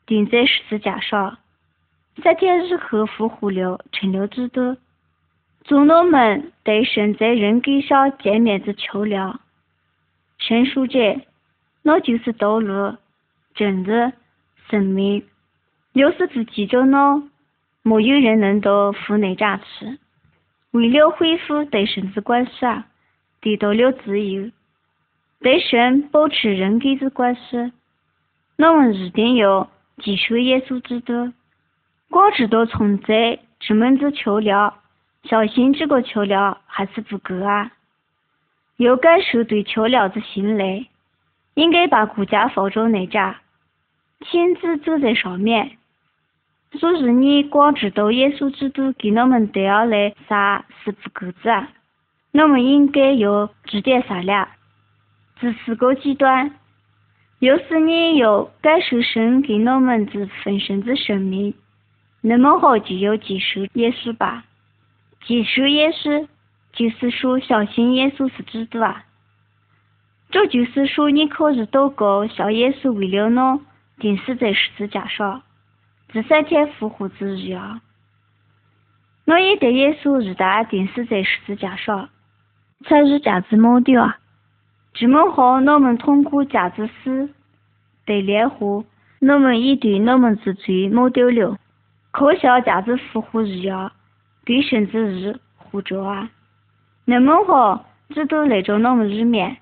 [0.08, 1.38] 钉在十字架上，
[2.24, 4.78] 三天日后复活了，成了基督，
[5.66, 9.40] 做我们对神在人格上见面的桥梁。
[10.40, 11.22] 神说着，
[11.84, 12.96] 那就是道路、
[13.54, 14.14] 真理、
[14.70, 15.24] 生命。
[15.94, 17.30] 要是不记着呢，
[17.84, 19.98] 没有人能到父那家去。
[20.72, 22.88] 为了恢复对神的关系啊，
[23.42, 24.52] 得到了自由。
[25.40, 27.72] 对神保持人格的关系，
[28.58, 29.70] 我们一定要
[30.04, 31.34] 接受耶稣基督。
[32.10, 34.74] 光知道存在这么子桥梁，
[35.24, 37.72] 相信这个桥梁还是不够啊！
[38.78, 40.86] 要感受对桥梁的信赖，
[41.56, 43.42] 应该把国家放着那家，
[44.22, 45.78] 亲自走在上面。
[46.74, 51.68] 所以你光知道耶稣基督给我们带来啥是不够的，
[52.34, 54.48] 我们应该要知点啥了。
[55.40, 56.54] 这四个极端，
[57.40, 61.54] 要是你要感受神给我们的丰盛的生命，
[62.22, 64.44] 那么好就要接受耶稣吧。
[65.26, 66.28] 接受耶稣，
[66.74, 69.04] 就是说相信耶稣是基督啊。
[70.32, 73.66] 这就是说你可以祷告，向耶稣为了侬
[74.00, 75.44] 钉死在十字架上，
[76.12, 77.82] 第三天复活之日啊。
[79.26, 82.10] 我也对耶稣日大钉死在十字架上，
[82.86, 84.18] 才是价值抹掉啊。
[85.00, 87.30] 这么好，我们通过价值死
[88.08, 88.84] 的炼化，
[89.20, 91.56] 我们已对我们之罪抹掉了，
[92.10, 93.92] 可像价值复活一样，
[94.44, 96.32] 对神之日活着啊。
[97.06, 99.58] 那么好，基督来着我们里面，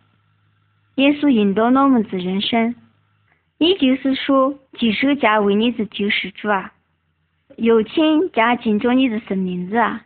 [0.95, 2.74] 耶稣引导我们之人生，
[3.58, 6.71] 也就是说，接受加为你的救世主啊。
[7.58, 10.06] 有请加敬重你的生名字啊！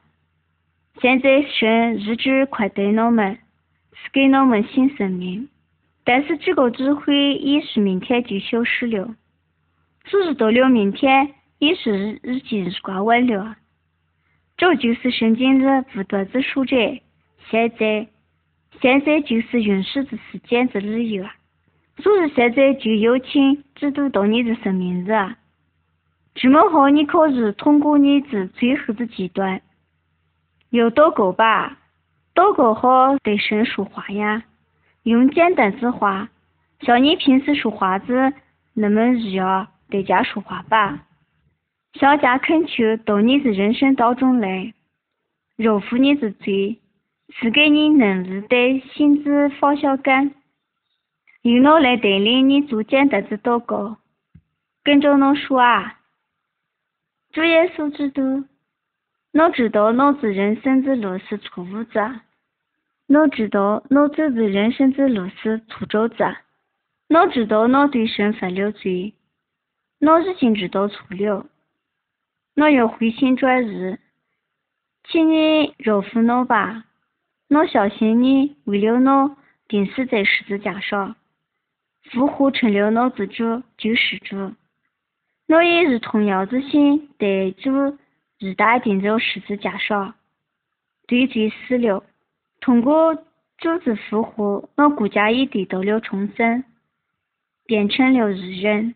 [0.99, 3.37] 现在神日志快对我们，
[4.03, 5.49] 是给我们新生命，
[6.03, 9.15] 但是这个智慧也是明天就消失了。
[10.05, 13.55] 只是到了明天，也是日日记日挂完了。
[14.57, 16.75] 这就是圣经的不断之说者。
[17.49, 18.07] 现在，
[18.81, 21.25] 现在就是允许的时间之理由！
[21.97, 25.37] 所以现在就邀请基督到你的生命日啊！
[26.35, 29.61] 这么好，你可以通过你的最后的阶段，
[30.69, 31.78] 有祷告吧？
[32.39, 34.45] 祷告好对神说话呀，
[35.03, 36.29] 用简单之话，
[36.79, 38.31] 像你平时说话子
[38.73, 41.05] 那么一样对家说话吧。
[41.95, 44.73] 向家恳求到你的人生当中来，
[45.57, 46.79] 饶恕你的罪，
[47.33, 50.31] 赐给你能力的心智方向感，
[51.41, 53.97] 由我来带领你做简单的祷告，
[54.81, 55.99] 跟着我说啊。
[57.33, 58.45] 主耶稣基督，
[59.33, 62.21] 我知道我这人生之路是错误的，
[63.09, 66.37] 我知道我走的人生之路是错着的，
[67.07, 69.15] 我知道我对神犯了罪，
[69.99, 71.47] 我已经知道错了，
[72.55, 73.97] 我要回心转意，
[75.05, 76.85] 请你饶恕我吧，
[77.49, 79.35] 我相信你为了我
[79.67, 81.15] 钉死在十字架上，
[82.11, 84.53] 复活成了老子主救世主。
[85.47, 87.71] 我也是同样的心，对主
[88.37, 90.13] 一旦钉在十字架上，
[91.07, 92.03] 对罪死了。
[92.61, 93.15] 通过
[93.57, 96.63] 主子复活，我国家也得到了重生，
[97.65, 98.95] 变成了人。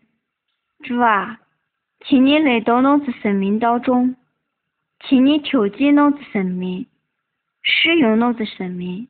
[0.82, 1.40] 主啊，
[2.04, 4.16] 请你来到我的生命当中，
[5.00, 6.86] 请你调节我的生命，
[7.62, 9.08] 使用我的生命，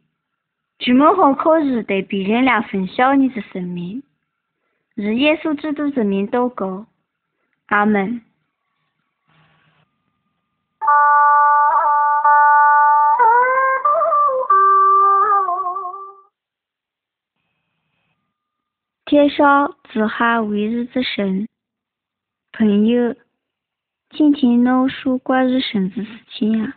[0.79, 4.03] 这么好可以对别人来分享你的生命，
[4.95, 6.87] 日耶稣基督之名祷告。
[7.67, 8.23] 阿门。
[19.15, 21.47] 天上自哈为日之神，
[22.51, 23.15] 朋友，
[24.11, 26.75] 今天我说关于神的事情呀。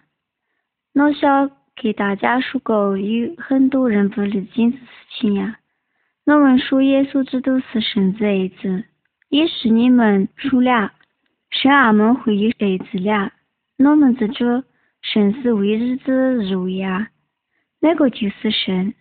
[0.93, 4.86] 我想给大家说个有很多人不理解的事
[5.19, 5.58] 情呀。
[6.26, 8.86] 我们说耶稣基督是神的儿子。
[9.30, 10.91] 也是你们说了，
[11.50, 13.34] 神俺们会有儿子了。
[13.80, 14.63] 我们这主
[15.02, 17.08] 神是为日子而为啊，
[17.80, 18.93] 那个就是神，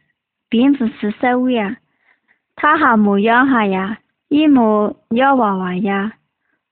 [0.49, 1.77] 并不是三位啊。
[2.57, 6.15] 他还没养哈呀，也没要娃娃呀。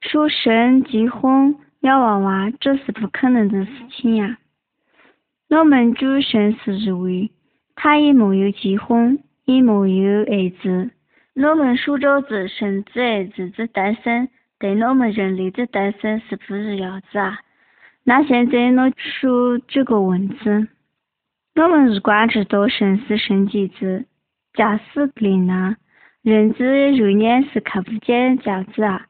[0.01, 4.39] 说生结婚要娃娃，这是不可能的事情呀。
[5.51, 7.31] 我们主神是一位，
[7.77, 10.91] 他也没有结婚，也没有儿子。
[11.35, 17.39] 我们说着子生子儿子的诞生，跟我们人类的诞生是不一样子啊。
[18.05, 20.37] 那现在我说这个问题，
[21.57, 24.07] 我们一贯知道生是神机子，
[24.55, 25.77] 假使灵呢，
[26.23, 29.07] 人之肉眼是看不见价值啊，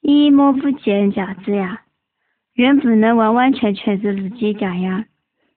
[0.00, 1.82] 也摸不见价值呀，
[2.54, 5.04] 人不能完完全全的理解家呀。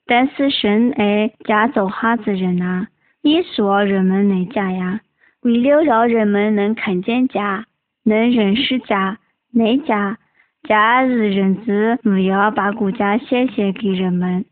[0.07, 2.87] 但是神爱家造哈子人呐，
[3.21, 5.01] 也希望人们能家呀。
[5.41, 7.65] 为了让人们能看见家，
[8.03, 9.19] 能认识家，
[9.51, 10.17] 那家，
[10.67, 14.45] 家日人之目要把国家显现给人们。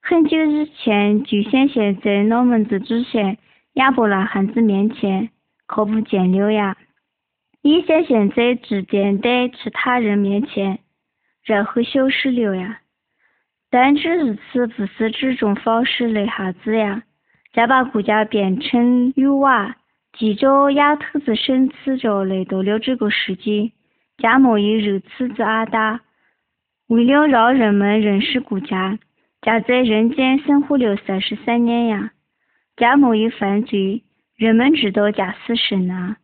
[0.00, 3.38] 很久以前就显现在我们的祖先
[3.76, 5.28] 亚伯拉罕子面前，
[5.66, 6.78] 可不见了呀。
[7.60, 10.78] 也显现在指点在其他人面前，
[11.44, 12.80] 然后消失了呀。
[13.70, 17.02] 但这一次不是这种方式来哈子呀，
[17.52, 19.76] 再把国家变成有娃。
[20.16, 23.72] 记着丫头子生气着来到了这个世界，
[24.16, 26.00] 家没有如此之阿达。
[26.88, 28.98] 为了让人们认识国家，
[29.42, 32.12] 家在人间生活了三十三年呀。
[32.76, 34.02] 家没有犯罪，
[34.36, 36.16] 人们知道贾是神呐。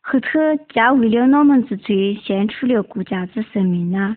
[0.00, 0.28] 后头
[0.70, 4.16] 贾为了我们之罪献出了国家之生命呐。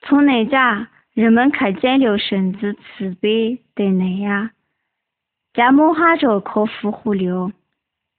[0.00, 4.50] 从那家，人们看见了神子慈悲的内呀，
[5.54, 7.52] 家摸哈着可复活了。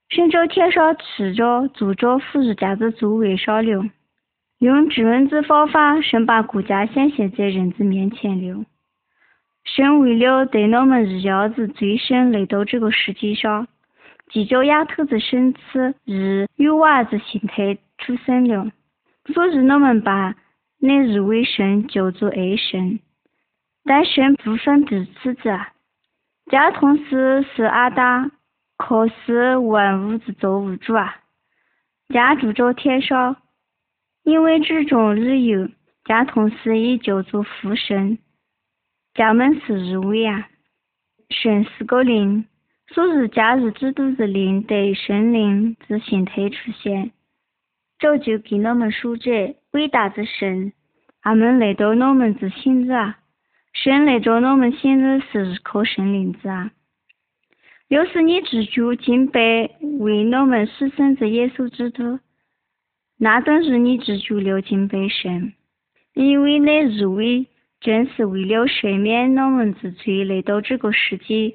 [0.08, 3.84] 神照天上吃着住着福日家子座位上了，
[4.58, 8.64] 用质问之方法，神把国家显现在人子面前了。
[9.64, 13.68] 神为了带我们一家子最先来到这个世界上，
[14.28, 18.70] 即叫丫头子神赐日与娃子形态出生了，
[19.32, 20.34] 所以我们把
[20.78, 23.00] 那一位神叫做爱神。
[23.84, 25.58] 但神不分彼此子，
[26.50, 28.30] 家同时是阿达。
[28.82, 31.14] 可是万物之造物主啊，
[32.08, 33.36] 家住着天上，
[34.22, 35.68] 因为这种理由，
[36.06, 38.16] 家同时也叫做父神，
[39.14, 40.48] 家门是日位啊，
[41.30, 42.46] 神是个灵，
[42.88, 47.10] 所以假日之都是灵得神灵之形态出现，
[47.98, 50.72] 这就给我们说着伟大之神，
[51.22, 53.18] 他们来到我们之心子啊，
[53.72, 56.70] 神来到我们心子是一颗神灵子啊。
[57.88, 59.40] 要是你自主敬拜
[59.98, 62.20] 为我们牺牲之耶稣基督，
[63.18, 65.52] 那等于你自主了敬拜神，
[66.14, 67.48] 因为那日为
[67.80, 71.54] 正是为了赦免我们之罪来到这个世界，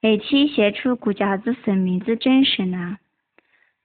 [0.00, 2.98] 而且献出国家之生命之真神啊！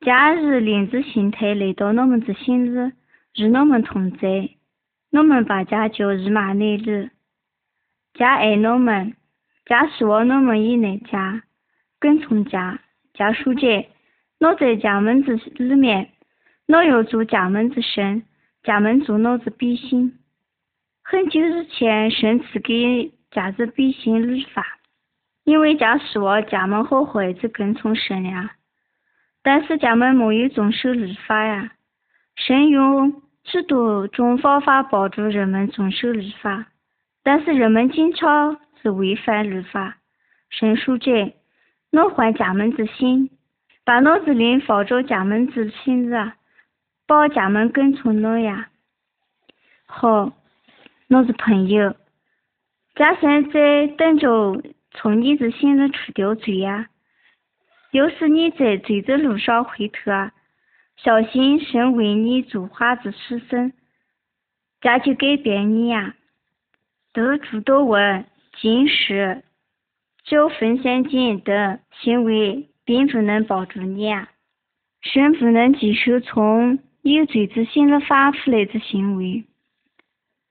[0.01, 2.91] 假如灵之形态来到我们之心里，
[3.35, 4.49] 与我们同在，
[5.11, 7.09] 我们把家叫日马内日，
[8.13, 9.15] 家爱我们，
[9.65, 11.41] 家希望我们以内家。
[11.99, 12.81] 跟从家，
[13.13, 13.85] 家属者，
[14.39, 16.09] 我在家门子里面，
[16.67, 18.23] 我要做家门子神，
[18.61, 20.19] 家门做我子百姓。
[21.03, 24.65] 很久之前，神赐给家子百姓律法，
[25.43, 28.51] 因为家希望家门和孩子跟从神呀。
[29.41, 31.71] 但是家门没有遵守律法呀。
[32.35, 36.67] 神用许多种方法帮助人们遵守律法，
[37.21, 39.97] 但是人们经常是违反律法。
[40.49, 41.11] 神说者。
[41.91, 43.29] 我换家门之心，
[43.85, 46.31] 把脑子里放着家门之心子，
[47.05, 48.69] 把家门跟从我呀。
[49.85, 50.31] 好，
[51.13, 51.95] 我是朋友，
[52.95, 56.89] 家现在等着从你的心里除掉罪呀。
[57.91, 60.31] 要是你在罪的路上回头啊，
[60.97, 63.73] 小心神为你做花子出生，
[64.81, 66.15] 咱就改变你呀。
[67.13, 68.25] 得主多问，
[68.59, 69.43] 今世。
[70.23, 74.29] 就分享金等行为，并不能帮助你啊！
[75.01, 79.43] 神不能接受从有罪之心里发出来的行为。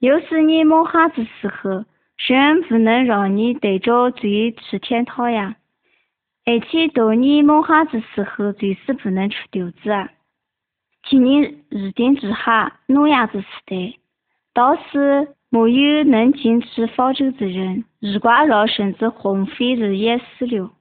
[0.03, 1.85] 要是你摸哈子时候，
[2.17, 5.55] 神不能让你带着罪去天堂呀！
[6.45, 10.11] 而且到你摸哈子时候，最是不能出丢子啊！
[11.05, 13.95] 请你一定之下，诺亚子时代，
[14.53, 15.37] 到时。
[15.55, 20.73] 没有能进去方舟之人，日光让甚至鸿飞日也死了。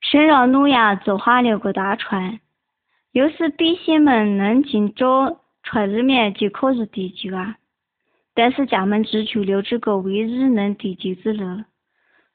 [0.00, 2.40] 神让诺亚造下了个大船，
[3.12, 7.54] 要是百姓们能进着船里面就可以得救啊。
[8.34, 11.64] 但是家门只求了这个唯一能得救之人，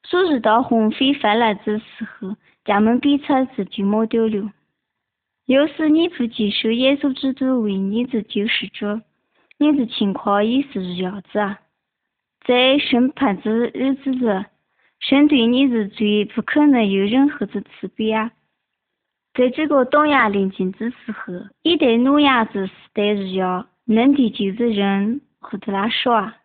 [0.04, 3.24] 所以到鸿飞泛滥之时候，家门彼此
[3.54, 4.52] 自就没掉了。
[5.46, 9.00] 又是你不接受耶稣基督为你的救世主。
[9.60, 11.58] 你的情况也是一样子啊，
[12.46, 14.44] 在审判之日子里，
[15.00, 18.30] 神对你的罪不可能有任何的慈悲啊。
[19.34, 21.32] 在这个东亚临近之时候，
[21.62, 26.36] 一代诺亚之时代一样，能得救的人何得那少啊？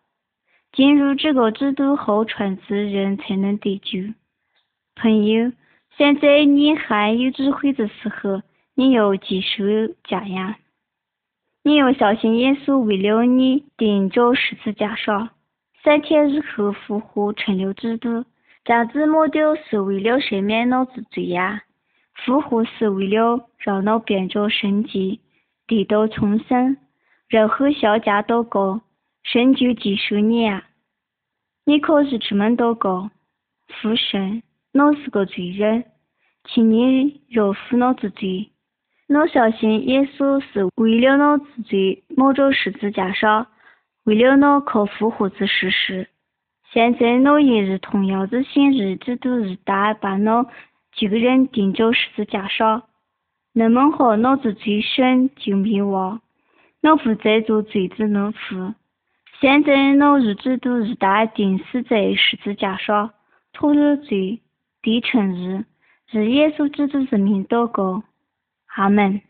[0.72, 4.14] 进入这个制度后传之人才能得救。
[4.96, 5.52] 朋友，
[5.96, 8.42] 现在你还有智慧的时候，
[8.74, 9.64] 你要接受
[10.04, 10.58] 家呀。
[11.62, 15.30] 你要相信耶稣为了你顶着十字架上，
[15.82, 18.24] 三天以后复活成了基督。
[18.64, 21.62] 这子抹掉是为了赦免老子罪呀，
[22.14, 25.18] 复活是为了让老变着圣洁，
[25.66, 26.76] 得到重生，
[27.28, 28.80] 然后向家祷告，
[29.24, 30.64] 神就接受你呀。
[31.64, 33.10] 你可以这么祷告：
[33.66, 35.84] 父神，我是个罪人，
[36.44, 38.50] 请你饶恕我的罪。
[39.08, 43.46] 我相信耶稣是为了我自罪抹着十字架上，
[44.04, 46.08] 为了我可复活之事实。
[46.72, 50.46] 现在我也是同样的心日基督日大把我
[50.92, 52.84] 救人钉着十字架上，
[53.52, 56.20] 那么好，老子罪神就灭亡，
[56.82, 58.74] 我不再做罪之奴仆。
[59.40, 63.12] 现在，那玉帝都一旦定死在十字架上，
[63.52, 64.40] 脱离罪，
[64.80, 65.64] 得成义，
[66.12, 68.02] 以耶稣基督人名祷告，
[68.66, 69.20] 阿门。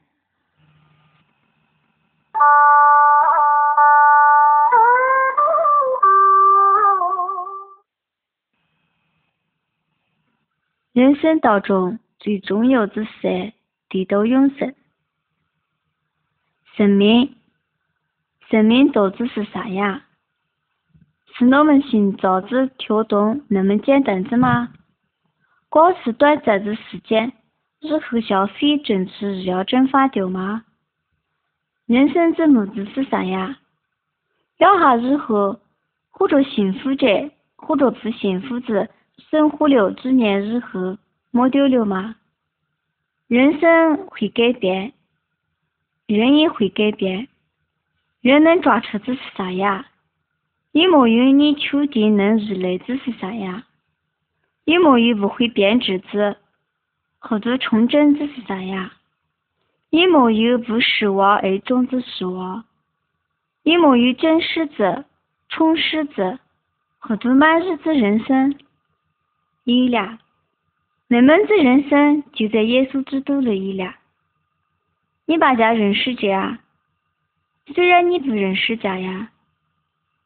[10.93, 13.53] 人生当中最重要的事，
[13.89, 14.75] 得到永生，
[16.77, 17.35] 生命。
[18.55, 20.05] 生命到底是啥呀？
[21.35, 24.73] 是我们心脏子跳动那么简单子吗？
[25.69, 27.33] 光是短暂的时间，
[27.81, 30.65] 日后消费正是要蒸发掉吗？
[31.87, 33.59] 人生之目的是啥呀？
[34.59, 35.59] 要哈日后
[36.11, 38.89] 或者幸福着，或者不幸福着，
[39.33, 40.97] 生活了几年日后
[41.33, 42.15] 没丢了吗？
[43.27, 44.93] 人生会改变，
[46.07, 47.27] 人也会改变。
[48.25, 49.85] 人能抓车子是啥呀？
[50.73, 53.67] 有没有你确定能依赖子是啥呀？
[54.65, 56.39] 有没有不会变质子？
[57.19, 58.95] 或者充真子是啥呀？
[59.91, 62.65] 有没有不失望而终之失望？
[63.63, 65.05] 有没有真实子、
[65.51, 66.39] 充实子
[66.99, 68.59] 好多满日子人生？
[69.65, 70.19] 有了，
[71.09, 73.97] 那么子人生就在耶稣基督里了。
[75.27, 76.59] 你把家认识家啊？
[77.73, 79.31] 虽然你不认识家呀，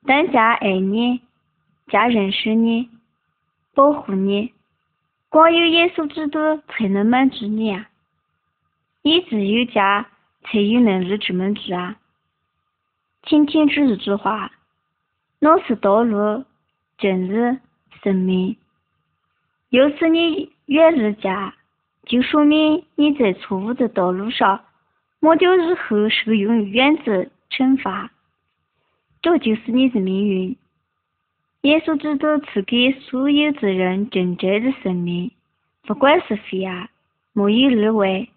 [0.05, 1.21] 但家爱你，
[1.87, 2.89] 家认识你，
[3.75, 4.53] 保护你。
[5.29, 7.89] 光有耶稣基督才能满足你啊！
[9.03, 10.09] 你只有家
[10.43, 11.97] 才有能力这么做啊！
[13.25, 14.51] 请听这一句话：
[15.39, 16.45] 那是道路、
[16.97, 17.59] 真理、
[18.03, 18.57] 生命。
[19.69, 21.55] 要是你远离家，
[22.07, 24.65] 就说明你在错误的道路上，
[25.21, 28.11] 没掉日后受永远的惩罚。
[29.21, 30.57] 这就是你的命运。
[31.63, 35.33] 耶稣基督赐给所有的人真正的生命，
[35.83, 36.89] 不管是非啊，
[37.33, 38.29] 没有例外。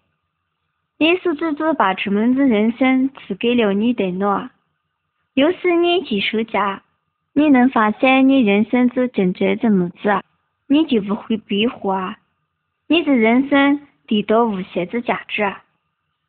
[0.98, 4.50] 耶稣基督把这么的人生赐给了你的我。
[5.34, 6.82] 要是你接受家，
[7.32, 10.22] 你能发现你人生的真正的目子，
[10.66, 12.18] 你就不会逼迫啊。
[12.88, 15.62] 你的人生得到无限的价值啊，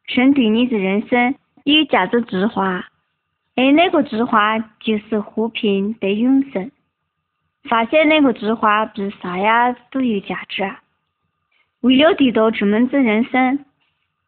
[0.07, 2.85] 神对你的人生有价值计划，
[3.55, 6.71] 而那个计划就是和平的永生。
[7.63, 10.69] 发现那个计划比啥呀都有价值。
[11.79, 13.65] 为了得到这么的人生，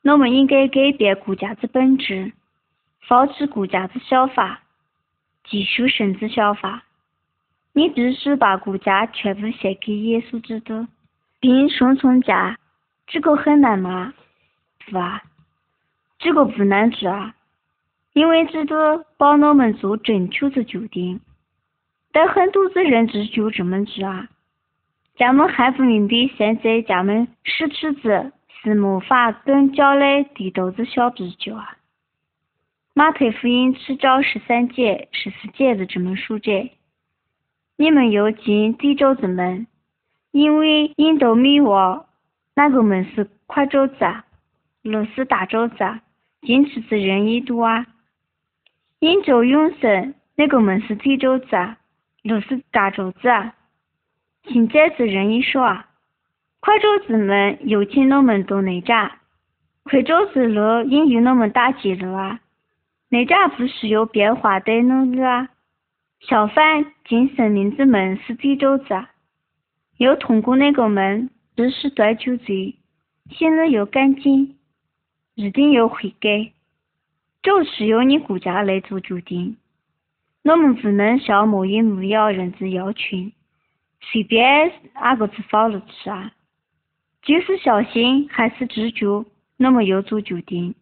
[0.03, 2.31] 我们应该改变国家的本质，
[3.07, 4.61] 放弃国家的想法。
[5.47, 6.83] 继续神之想法，
[7.73, 10.87] 你必须把国家全部献给耶稣基督，
[11.39, 12.57] 并顺从家。
[13.05, 14.13] 这个很难吗？
[14.89, 15.21] 不啊，
[16.25, 17.35] 这个不难做啊，
[18.13, 18.73] 因为基督
[19.15, 21.21] 帮我们做正确的决定。
[22.11, 24.27] 但很多的人只就这么做啊，
[25.17, 31.77] 咱们还不明白，现在咱们失去的是魔法跟将来得到的小比较啊。
[32.95, 36.71] 马太福音七章十三节、十四节的这么说着
[37.77, 39.67] ：“你们要进地沼子门，
[40.31, 42.07] 因为引到灭亡，
[42.55, 44.23] 那个门是宽沼子，
[44.81, 45.99] 路是大沼子，
[46.45, 47.85] 进去之人也多啊。
[48.99, 51.75] 引到永生，那个门是低沼子，
[52.23, 53.51] 路是大沼子，
[54.47, 55.89] 现在之人也少啊。
[56.61, 59.19] 宽沼子门有请我们都内家，
[59.83, 62.39] 宽沼子路引有那么大几路啊。”
[63.07, 65.47] 那家不需要变化的努力啊！
[66.21, 68.85] 相反，进森林之门是地周子，
[69.99, 72.75] 要通过那个门，必须断酒罪，
[73.29, 74.57] 心里要干净，
[75.35, 76.51] 一定要悔改。
[77.43, 79.57] 就需要你国家来做决定。
[80.43, 83.31] 我们不能像莫隐牧羊人之要求，
[84.01, 86.31] 随便哪个子放了去啊！
[87.21, 89.25] 就是相信还是知觉，
[89.57, 90.75] 我们要做决定。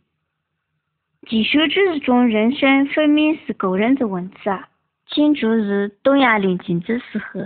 [1.28, 4.68] 接受这一种人生分明是个人的问题啊！
[5.08, 7.42] 请注意，东亚临近的时候，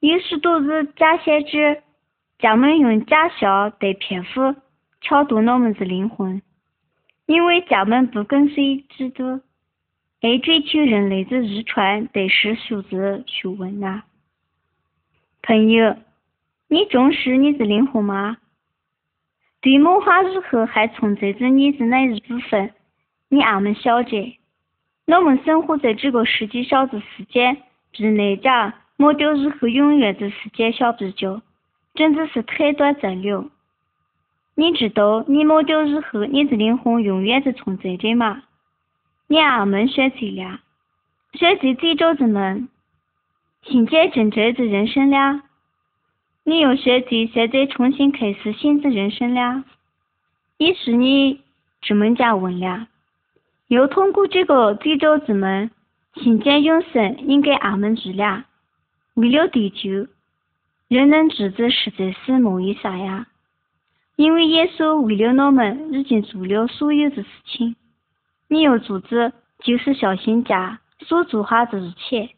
[0.00, 1.82] 有许多是假先知，
[2.38, 4.54] 家们用假象的骗术
[5.02, 6.40] 抢夺我们的灵魂，
[7.26, 9.40] 因为咱们不跟随基督，
[10.20, 14.04] 爱追求人类的遗传的世俗的学问呐。
[15.42, 15.96] 朋友，
[16.68, 18.36] 你重视你的灵魂吗？
[19.60, 22.72] 对魔化日后还存在着你的那一部分？
[23.28, 24.38] 你俺们晓得，
[25.06, 27.56] 我们生活在这个世界上的时间，
[27.90, 31.42] 比那家没掉日后永远的时间相比较，
[31.94, 33.50] 真的是太短暂了。
[34.54, 38.42] 你知道你没掉日后，你的灵魂永远的存在着吗？
[39.26, 40.60] 你俺们选择了，
[41.32, 42.68] 选择地沼子们，
[43.62, 45.40] 新建真正的人生了。
[46.44, 49.64] 你要选择现在重新开始新的人生了。
[50.58, 51.40] 于是你
[51.80, 52.88] 这么家问了。
[53.68, 55.70] 要通过这个地沼之门，
[56.16, 58.44] 新建永生，应该俺们做了。
[59.14, 60.08] 为了地球，
[60.88, 63.26] 人能知子实在是没有啥呀？
[64.16, 67.76] 因为耶稣为了我们已经做了所有的事情。
[68.48, 72.30] 你要做的，就是小心家所做哈子一切。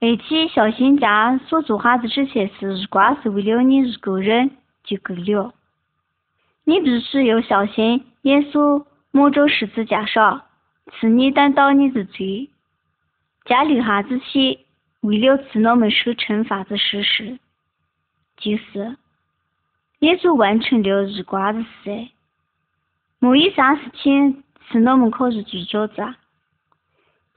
[0.00, 4.50] 而且小心家所做哈子这些事，如果是为了你一个人
[4.82, 5.54] 就够了。
[6.64, 10.42] 你必须要小心耶稣摸着十字架上，
[10.92, 12.50] 赐你担当你的罪，
[13.46, 14.58] 加留下这些
[15.00, 17.38] 为了赐我们受惩罚的事实，
[18.36, 18.96] 就是
[20.04, 22.08] 耶稣完成了日光的事。
[23.18, 26.14] 没有啥事情是我们可以拒绝的。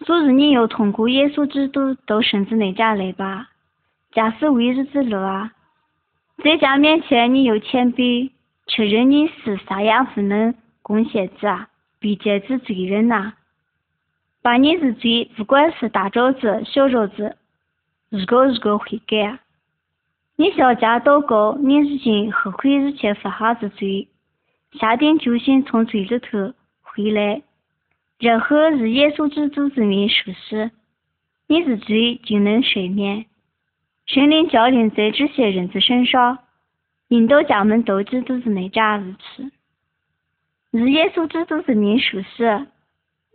[0.05, 3.47] 所以你要通过耶稣基督到神子那家来吧，
[4.11, 5.53] 假使为日之路啊，
[6.43, 8.31] 在家面前你要谦卑。
[8.67, 11.67] 承认你是啥样无能贡献者，
[11.99, 13.31] 并接之罪人呐，
[14.41, 17.37] 把你的罪，不管是大招子、小招子，
[18.09, 19.39] 一个一个悔改。
[20.37, 24.07] 你小家祷告，你已经后悔以前犯下的罪，
[24.73, 27.41] 下定决心从罪里头回来，
[28.19, 30.71] 然后以耶稣基督之名受洗，
[31.47, 33.25] 你的罪就能赦免。
[34.05, 36.39] 神灵降临在这些人子身上。
[37.09, 39.49] 引导家门到基督是那家日去，
[40.71, 42.67] 日耶稣基督是名受死，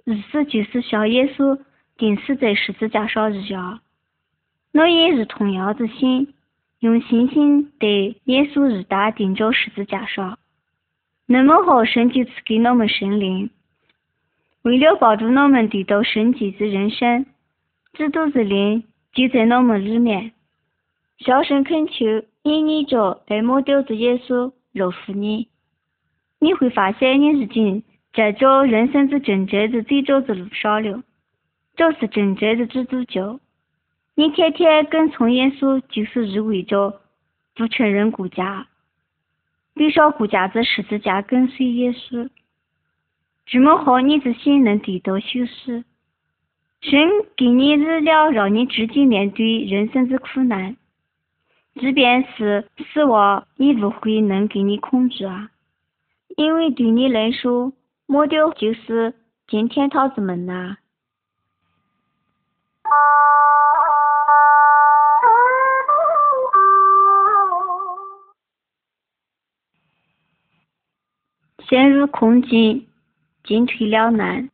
[0.04, 1.58] 意思就是像耶稣
[1.96, 3.80] 钉死在十字架上一样。
[4.74, 6.34] 我也是同样的心，
[6.82, 10.38] 用信心对耶稣日大钉着十字架上。
[11.26, 13.50] 那么好，神就赐给我们神灵，
[14.62, 17.24] 为了帮助我们得到神洁的人生，
[17.96, 20.32] 基督的灵就在我们里面。
[21.18, 22.24] 小声恳求。
[22.44, 25.46] 因你着被抹掉的耶稣饶恕你，
[26.40, 31.04] 你会发现你已经在着人生的正直的最走的路上了。
[31.76, 33.38] 这是正直的基督教。
[34.14, 37.00] 你天天跟从耶稣，就是意味着
[37.54, 38.66] 不承认国家，
[39.74, 42.28] 背上国家的十字架跟随耶稣。
[43.46, 45.84] 这么好，你的心能得到休息。
[46.82, 50.76] 神给你力量，让你直接面对人生的苦难。
[51.80, 55.48] 即便是死亡，也不会能给你控制啊！
[56.36, 57.72] 因为对你来说，
[58.06, 59.14] 抹掉就是
[59.48, 60.76] 进天堂之门呐。
[71.72, 72.86] 陷入困境，
[73.44, 74.50] 进退两难，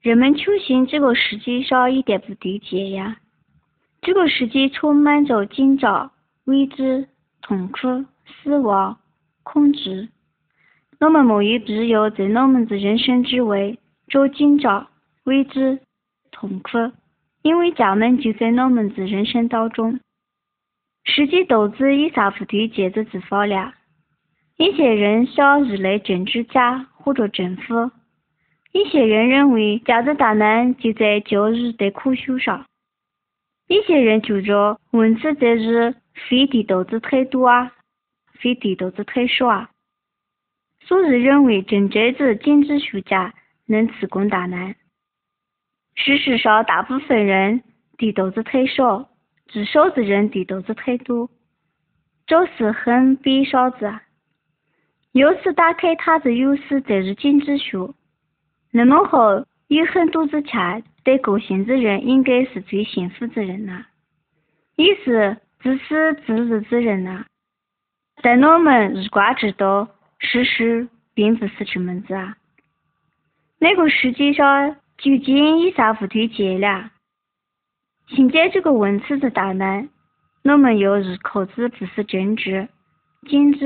[0.00, 3.16] 人们确信这个世界上一点不对劲呀。
[4.02, 6.12] 这个世界充满着紧张、
[6.44, 7.08] 未知、
[7.40, 8.96] 痛苦、死亡、
[9.42, 10.10] 恐惧。
[11.00, 14.86] 我们没有必要在我们的人生之外找紧张、
[15.24, 15.80] 未知、
[16.30, 16.92] 痛苦，
[17.42, 19.98] 因为家门就在我们的人生当中。
[21.02, 23.74] 世界都是有啥不对劲的地方了？
[24.62, 27.90] 一些人想依赖政治家或者政府，
[28.70, 32.64] 一些人认为家的大难就在教育的苦修上。
[33.66, 35.92] 一些人觉着问题在于
[36.28, 37.72] 非地道的态度啊，
[38.34, 39.70] 非地道的太少啊，
[40.84, 43.34] 所以认为正的经济学家
[43.66, 44.76] 能提供大难。
[45.96, 47.64] 事实上，大部分人
[47.98, 49.08] 地道的太少，
[49.48, 51.28] 至少的人地道的太多，
[52.28, 54.00] 这是很悲伤的。
[55.12, 57.92] 由此打开他的优势在于经济学，
[58.70, 59.44] 那么好。
[59.68, 63.86] 有很多的钱，对高兴的人应该是最幸福的人呐，
[64.76, 67.24] 也是自私自利之人呐。
[68.20, 69.88] 但我们如果知道
[70.18, 72.36] 事实并不是这么子啊，
[73.58, 76.90] 那个世界上究竟有啥不对劲了？
[78.08, 79.88] 现在这个问题的答案，
[80.44, 82.68] 我们要依靠的不是政治、
[83.26, 83.60] 经济、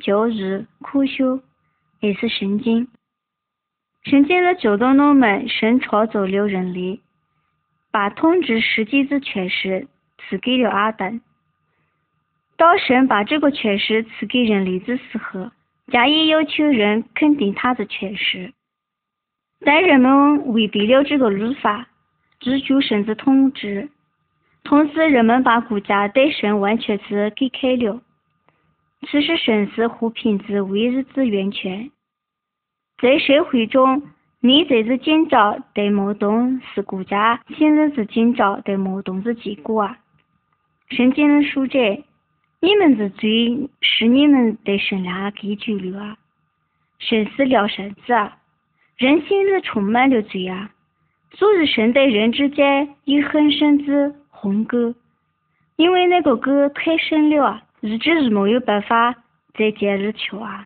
[0.00, 1.24] 教育、科学，
[2.00, 2.88] 而是神经。
[4.04, 7.00] 神经的教导我们，神创造了人类，
[7.90, 9.88] 把统治世界的权势
[10.18, 11.20] 赐给了阿当。
[12.56, 15.50] 当神把这个权势赐给人类的时候，
[15.92, 18.52] 加以要求人肯定他的权势。
[19.60, 21.88] 但人们违背了这个律法，
[22.40, 23.88] 拒绝神的统治，
[24.62, 28.00] 同时人们把国家对神完全是给开了。
[29.06, 31.90] 其实神是和平之唯一之源泉。
[33.00, 34.02] 在社会中，
[34.40, 39.98] 内在的紧张对矛盾是国家现在的紧张对矛盾的结果啊！
[40.90, 41.78] 圣经的书者，
[42.60, 46.16] 你们的罪是你们的神俩给拘留啊！
[46.98, 48.38] 神是良善子啊！
[48.96, 50.72] 人心里充满了罪啊！
[51.34, 54.92] 所以神在人之间有很深的鸿沟。
[55.76, 59.14] 因为那个沟太深了啊，日子是没有办法
[59.54, 60.64] 再见日求啊。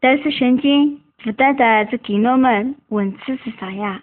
[0.00, 4.02] 但是圣经不单单只给我们文字是啥呀，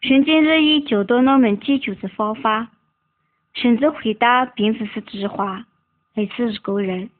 [0.00, 2.68] 圣经日以教导我们解决的方法，
[3.54, 5.66] 甚至回答并不是直话，
[6.14, 7.10] 而是一个人。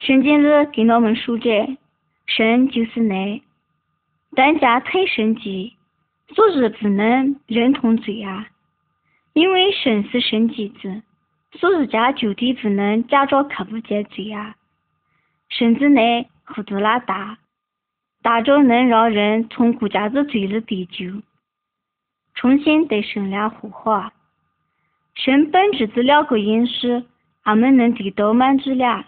[0.00, 1.76] 圣经日给我们说着，
[2.26, 3.42] 神就是你，
[4.34, 5.76] 但家太神奇，
[6.34, 8.48] 所以只能认同罪啊。
[9.32, 11.02] 因为神是圣洁子，
[11.58, 14.56] 所以家绝对不能假装看不见嘴啊！
[15.48, 16.00] 甚至呢，
[16.46, 17.38] 幅度拉大，
[18.22, 21.22] 大着能让人从国家子嘴里得救，
[22.34, 24.10] 重新对神俩和好。
[25.14, 27.04] 神本质这两个因素，
[27.42, 29.04] 俺们能得到满足了。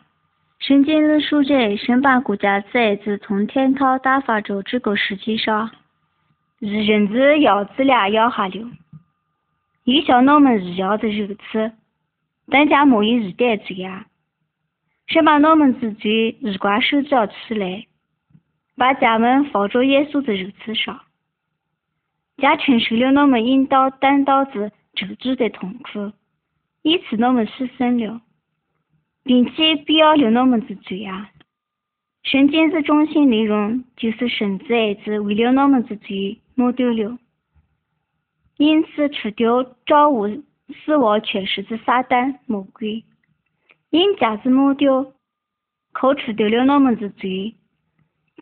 [0.58, 5.70] 圣经里说着，神把国家子儿子从天堂打发着这个世界上，
[6.60, 8.70] 是人子要子俩养下了。
[9.84, 11.72] 又像我们一样的如此，
[12.46, 14.06] 但家没有一点罪啊！
[15.06, 17.86] 神把我们之罪日光手脚起来，
[18.76, 21.00] 把家们放着耶稣的肉体上，
[22.38, 26.12] 家承受了我们引导担当子咒诅的痛苦，
[26.82, 28.20] 以此我们牺牲了，
[29.22, 31.30] 并且必要了我们的罪啊！
[32.22, 37.18] 圣经的中心内容就是神子儿子为了我们的罪抹掉了。
[38.56, 40.42] 因此，除掉造物
[40.84, 43.04] 死亡权势之撒旦魔鬼，
[43.90, 45.12] 因家子抹掉，
[45.92, 47.54] 扣除掉了我们的罪，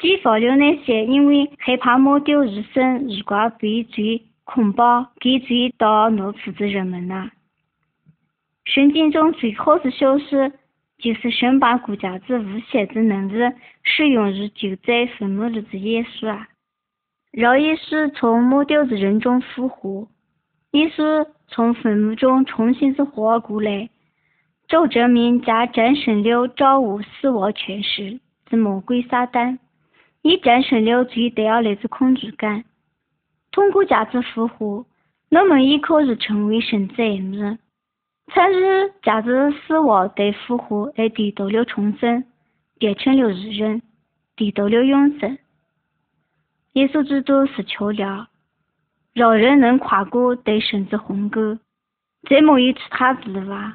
[0.01, 7.31] 激发了那些因为害怕抹掉一生日光被罪捆绑、给罪当奴仆的人们呐。
[8.65, 10.37] 圣经中最好的消息，
[10.99, 16.49] 就是神把国家子无限的能力使用于救灾坟墓里的耶稣啊。
[17.33, 20.07] 让耶稣从木雕的人中复活，
[20.73, 23.91] 耶稣从坟墓中重新的活过来，
[24.69, 29.59] 就证明家战胜了造物死亡权势之魔鬼撒旦，
[30.23, 32.65] 也战胜了最带而来的恐惧感。
[33.51, 34.87] 通过家子复活，
[35.31, 37.59] 我们也可以成为神子儿
[38.33, 42.25] 参与家子死亡的复活而得到了重生，
[42.79, 43.83] 变成了义人，
[44.37, 45.37] 得到了永生。
[46.73, 48.27] 耶稣基督是桥梁，
[49.13, 51.59] 让人能跨过对神的鸿沟。
[52.29, 53.73] 再没有其他之外，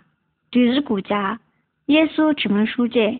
[0.49, 1.39] 对于国家，
[1.87, 3.19] 耶稣这么说着：“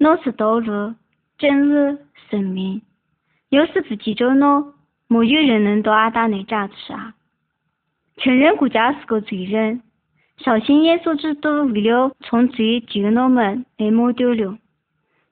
[0.00, 0.94] 我是道路、
[1.38, 1.98] 真理、
[2.30, 2.82] 生命。
[3.50, 4.74] 要是不记着我，
[5.06, 7.14] 没有人能到阿达那家去啊！”
[8.16, 9.82] 承认国家是个罪人，
[10.38, 14.58] 相信耶稣基督为了从罪救我们而抹掉了，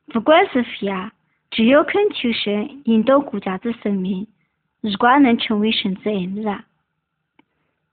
[0.07, 1.13] 不管是谁啊。
[1.51, 4.27] 只要恳求神引导国家的生命，
[4.83, 6.65] 日光能成为神子儿女啊！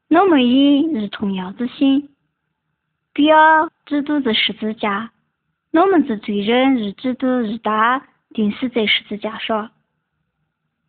[0.09, 2.09] 我们也是同样的心，
[3.13, 5.11] 不要基督的十字架，
[5.71, 9.69] 我们的罪人与基督日大钉死在十字架上，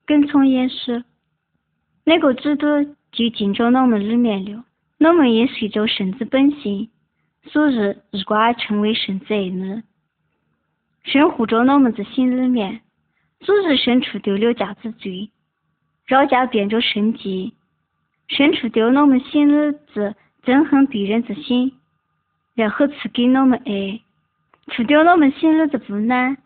[0.07, 1.05] 跟从耶稣，
[2.05, 2.67] 那个基督
[3.13, 4.65] 就进入我们里面了。
[5.01, 6.89] 我们也随着神子本性，
[7.45, 7.75] 所以
[8.11, 9.83] 日光成为神子儿女。
[11.03, 12.81] 生活着我们的心里面，
[13.41, 15.31] 所以生出掉了家子罪，
[16.11, 17.53] 让家变着圣洁，
[18.27, 21.73] 生出丢我们心里子憎恨别人的心，
[22.57, 24.01] 然后赐给我们爱，
[24.73, 26.37] 除掉我们心里的不难、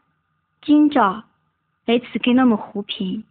[0.61, 1.25] 紧张，
[1.87, 3.25] 来赐给我们和平。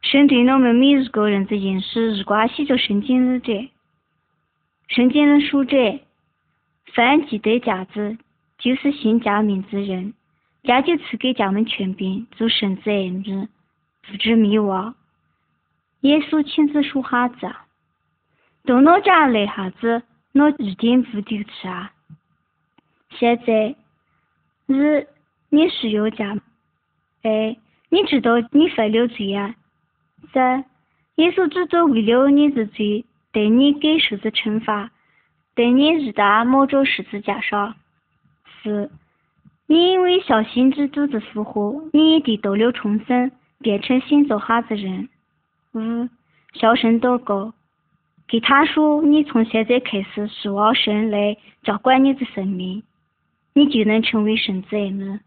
[0.00, 3.72] 神对我们每一个人的认识，日光写着圣经里的，
[4.86, 5.98] 圣经的说者，
[6.94, 8.16] 凡记得家子。
[8.56, 10.14] 就是信家名之人，
[10.62, 13.48] 家就赐给家们权柄，做神子儿女，
[14.06, 14.94] 不致灭亡。
[16.00, 17.50] 耶稣亲自说哈子，
[18.64, 20.02] 到我家来哈子，
[20.32, 21.92] 我一定不丢弃啊。
[23.10, 23.74] 现在，
[24.66, 25.06] 一
[25.50, 26.36] 你需要家，
[27.22, 27.56] 哎，
[27.88, 29.54] 你知道你犯了罪啊？
[30.32, 30.64] 三，
[31.14, 34.90] 耶稣基督为了你的罪，对你给受的惩罚，
[35.54, 37.76] 对你日大抹着十字架上。
[38.62, 38.90] 四，
[39.66, 45.08] 你因为小心基督的复活，你也得到了重生，变成新造哈子人。
[45.72, 46.08] 五，
[46.52, 47.52] 小声祷告，
[48.28, 52.82] 给他说，你从现在开始希望神来掌管你的生命，
[53.52, 55.18] 你就能成为神子儿女。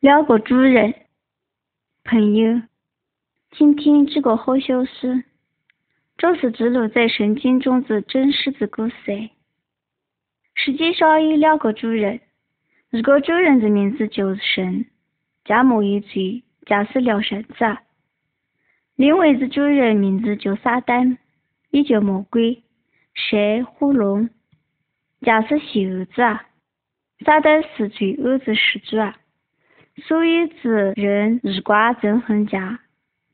[0.00, 0.94] 两个主人。
[2.04, 2.62] 朋友，
[3.50, 5.24] 今天这个好消息，
[6.18, 9.30] 这是记录在圣经中的真实的故事。
[10.56, 12.20] 世界上有两个主人，
[12.90, 14.86] 一个主人的名字就是神，
[15.44, 17.78] 加莫一罪，假是了神子。
[18.96, 21.18] 另外的主人名字叫撒旦，
[21.70, 22.64] 也叫魔鬼，
[23.14, 24.28] 蛇、火、龙，
[25.20, 26.14] 假是邪恶子。
[27.24, 28.96] 撒旦是罪恶之始祖。
[30.02, 32.80] 所以指人日瓜憎恨家，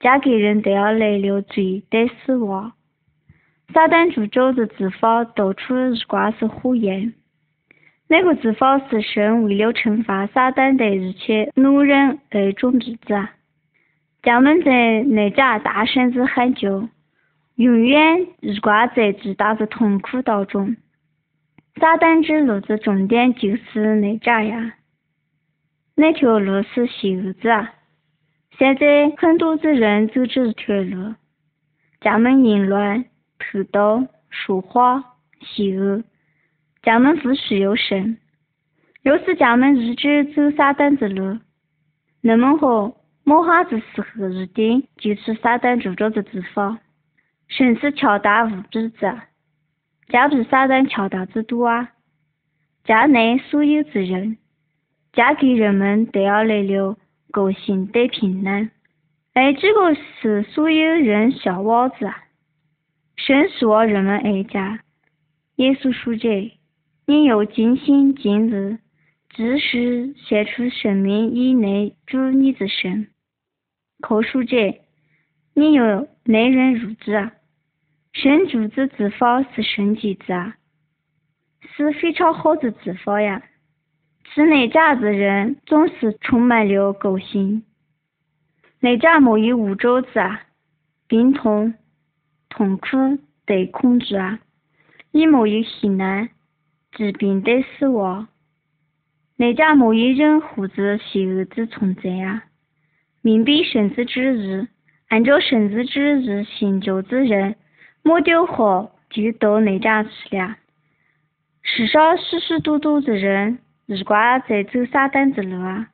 [0.01, 2.72] 嫁给人都要来了罪得死亡。
[3.72, 7.14] 撒旦诅咒的字法道出日瓜是火焰。
[8.07, 13.28] 那个地方是神为了惩罚撒旦的一切怒人而种子子。
[14.22, 16.88] 家们在那家大声子喊叫，
[17.57, 20.76] 永远日挂在巨大的痛苦当中。
[21.80, 24.74] 撒旦之路的终点就是那家呀。
[25.97, 27.49] 那条路是邪恶子！
[28.57, 31.14] 现在很多的人走这条路，
[32.00, 33.05] 家们淫乱、
[33.38, 35.02] 偷盗、说谎、
[35.40, 36.05] 邪恶，
[36.82, 38.16] 家们不需要神。
[39.02, 41.38] 要是家们一直走撒旦的路，
[42.20, 46.78] 那么好，某哈子时候一定就是撒旦诅咒的地方。
[47.48, 49.20] 神是强大无比的，
[50.09, 51.90] 家比撒旦强大之多啊！
[52.84, 54.38] 家内所有之人。
[55.12, 56.96] 嫁给人们都要来了
[57.35, 58.70] 高兴得平安，
[59.32, 62.09] 而这个是所有人向往子。
[63.16, 64.85] 神希望人们爱家。
[65.57, 66.28] 耶稣说着
[67.09, 68.78] ：“你要尽心尽力，
[69.30, 73.09] 只是献出生命以内主你的神。”
[73.99, 74.57] 可说者
[75.55, 77.32] ：“你要内人如子。”
[78.14, 80.53] 神主子之法是圣洁子，
[81.74, 83.43] 是非常好的字法呀。
[84.33, 87.62] 是那家子人总是充满了高兴。
[88.81, 90.43] 那家没有无咒子啊，
[91.07, 91.75] 病痛、
[92.49, 94.41] 痛苦得恐惧啊，
[95.12, 96.29] 也没有灾难、
[96.93, 98.27] 疾病得死亡。
[99.37, 102.45] 那家没有任何子邪恶之存在啊。
[103.22, 104.68] 命比圣子之意，
[105.09, 107.57] 按照圣子之意行救之人，
[108.03, 110.57] 没丢好就到那家去了。
[111.62, 113.59] 世上许许多多的人。
[113.87, 114.16] 如果
[114.49, 115.89] 在走撒旦之路啊！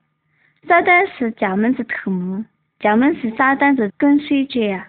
[0.69, 2.45] 撒旦是家门子头目，
[2.79, 4.87] 家门是撒旦的跟随者啊。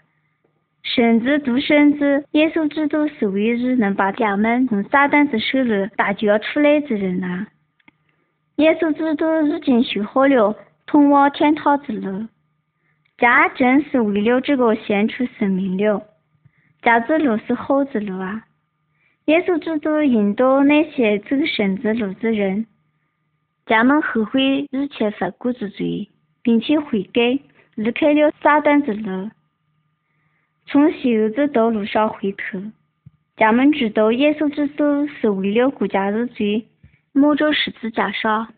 [0.83, 7.47] 甚至独生子耶稣基督是唯一能把家门从撒旦之手里打救出来的人啊！
[8.55, 12.27] 耶稣基督已经修好了通往天堂之路，
[13.17, 16.03] 家正是为了这个献出生命了。
[16.81, 18.43] 家之路是好之路啊！
[19.25, 22.65] 耶稣基督引导那些走神之路的人。
[23.71, 26.09] 家们后悔以前犯过之罪，
[26.43, 27.39] 并且悔改，
[27.75, 29.29] 离开了撒旦之路，
[30.65, 32.61] 从邪恶的道路上回头。
[33.37, 36.65] 家们知道耶稣之手是为了国家的罪，
[37.13, 38.49] 抹着十字架上。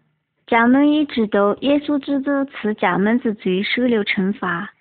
[0.48, 4.74] 家们也知道耶稣之子赐家们之罪受了惩罚，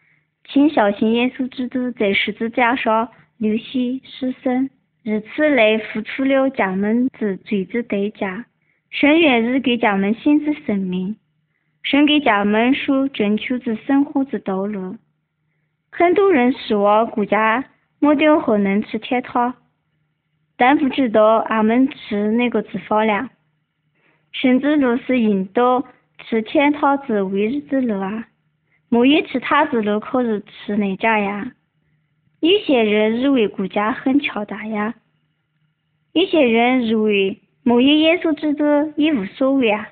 [0.48, 4.70] 请相信耶稣之子在十字架上流血牺牲，
[5.02, 8.46] 以此来付出了家们之罪的代价。
[8.92, 11.16] 神愿意给家们新的生命，
[11.82, 14.96] 神给家们树正确的生活之道路。
[15.90, 17.64] 很多人希望国家
[17.98, 19.54] 没掉后能去天堂，
[20.58, 23.30] 但不知道俺们去哪个地方了。
[24.30, 25.86] 甚至路是引导
[26.18, 28.28] 去天堂之唯一之路啊，
[28.90, 31.52] 没有其他之路可以去那家呀。
[32.40, 34.94] 有些人以为国家很强大呀，
[36.12, 37.38] 有些人认为。
[37.64, 38.64] 没有耶稣基督
[38.96, 39.88] 也无所谓啊，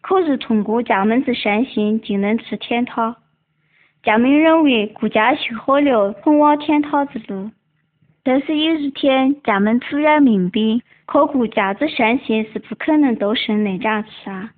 [0.00, 3.16] 可是通过家门之善行就能去天堂。
[4.02, 7.50] 家门认为国家修好了通往天堂之路，
[8.24, 10.58] 但是有一天家门突然明白，
[11.06, 14.50] 靠国家之善行是不可能到神那家去啊，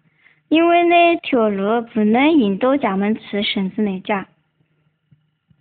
[0.48, 4.26] 因为那条路不能引导家门去神子那家。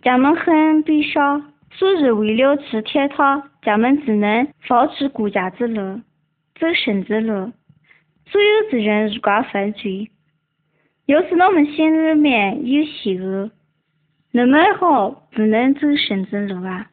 [0.02, 6.00] 家门很悲伤，所以为了去天堂，家门只能放弃国家之路。
[6.60, 7.52] 走神之路，
[8.26, 10.10] 所有的人如果犯罪，
[11.06, 13.50] 要是我们心里面有邪恶，
[14.30, 16.90] 那么好不能走神之路啊！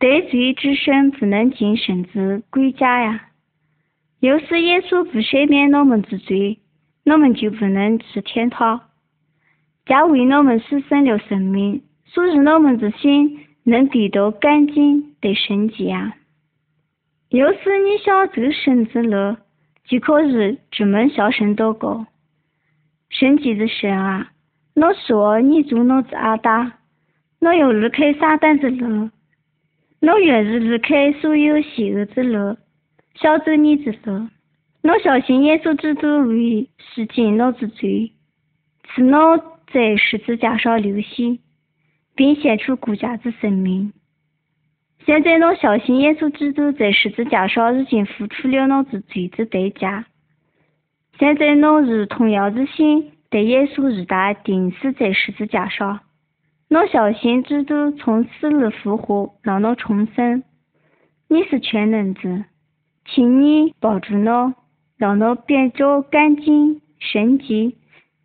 [0.00, 3.28] 得罪之身不能进神之国家呀！
[4.18, 6.58] 要是耶稣不赦免我们之罪，
[7.04, 8.80] 我们就不能去天堂。
[9.86, 16.16] 家为我们牺牲了生命，所以我们之心能得到干净的圣洁啊！
[17.30, 19.36] 要是你想走神之路，
[19.84, 22.06] 就可以专门小神祷告。
[23.10, 24.30] 圣洁的神啊，
[24.74, 26.78] 我说你做我的阿达，
[27.40, 29.10] 我要离开撒旦之路，
[30.00, 32.56] 我愿意离开所有邪恶之路，
[33.14, 34.28] 想走你之路。
[34.82, 38.12] 我相信耶稣基督为洗净我之罪，
[38.94, 39.36] 使我
[39.70, 41.38] 在十字架上流血，
[42.14, 43.92] 并献出国家之生命。
[45.08, 50.04] 现在我相信耶稣基督在十字架上已经付出了我之罪之代价。
[51.18, 56.00] 现在我以同样的心对耶稣一大钉死在十字架上。
[56.68, 60.42] 我相信基督从死里复活，让我重生。
[61.26, 62.44] 你是全能者，
[63.06, 64.52] 请你保住我，
[64.98, 67.72] 让我变作干净、纯洁，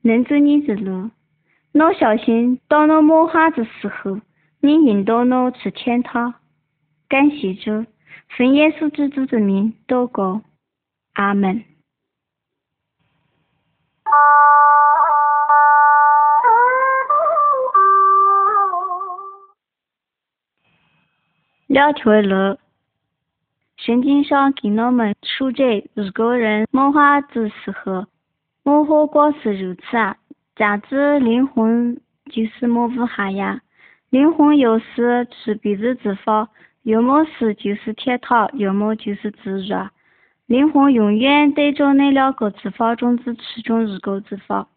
[0.02, 1.12] 能走你的路。
[1.72, 4.20] 我相信当我摸哈的时候，
[4.60, 6.34] 你引导我去天堂。
[7.14, 7.86] 感谢主，
[8.36, 10.42] 奉耶稣基督的名祷告，
[11.14, 11.64] 阿门。
[21.68, 22.58] 两条路，
[23.78, 28.08] 圣经上给我们书着，如果人梦话的时候，
[28.64, 30.18] 模糊光是如此啊，
[30.56, 32.02] 价值灵魂
[32.32, 33.62] 就是模糊下呀。
[34.10, 36.50] 灵魂要是去别的地方，
[36.84, 39.74] 要么死就是天堂，要么就是地狱。
[40.46, 44.68] 灵魂永远对着那两个地方中的其中一个地方，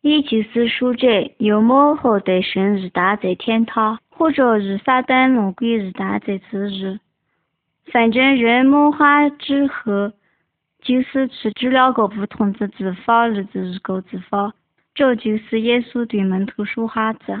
[0.00, 3.98] 也就是说着，要么和对神日大在天堂。
[4.14, 7.00] 或者与撒旦魔鬼一旦在自狱，
[7.86, 10.12] 反正人魔化之后，
[10.80, 14.52] 就是去这两个不同的地方日子一个地方。
[14.94, 17.36] 这就是耶稣对门徒说话子。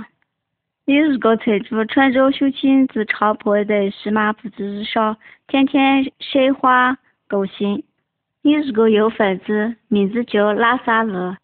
[0.84, 5.16] 你如果财主穿着修裙子长袍在西马布子上，
[5.46, 7.84] 天天晒花高兴。
[8.42, 11.36] 你如果有房子，名字叫拉萨路。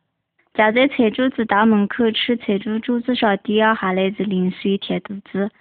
[0.54, 5.52] 站在菜主子大门口吃菜主桌子上掉下来的零碎填肚子，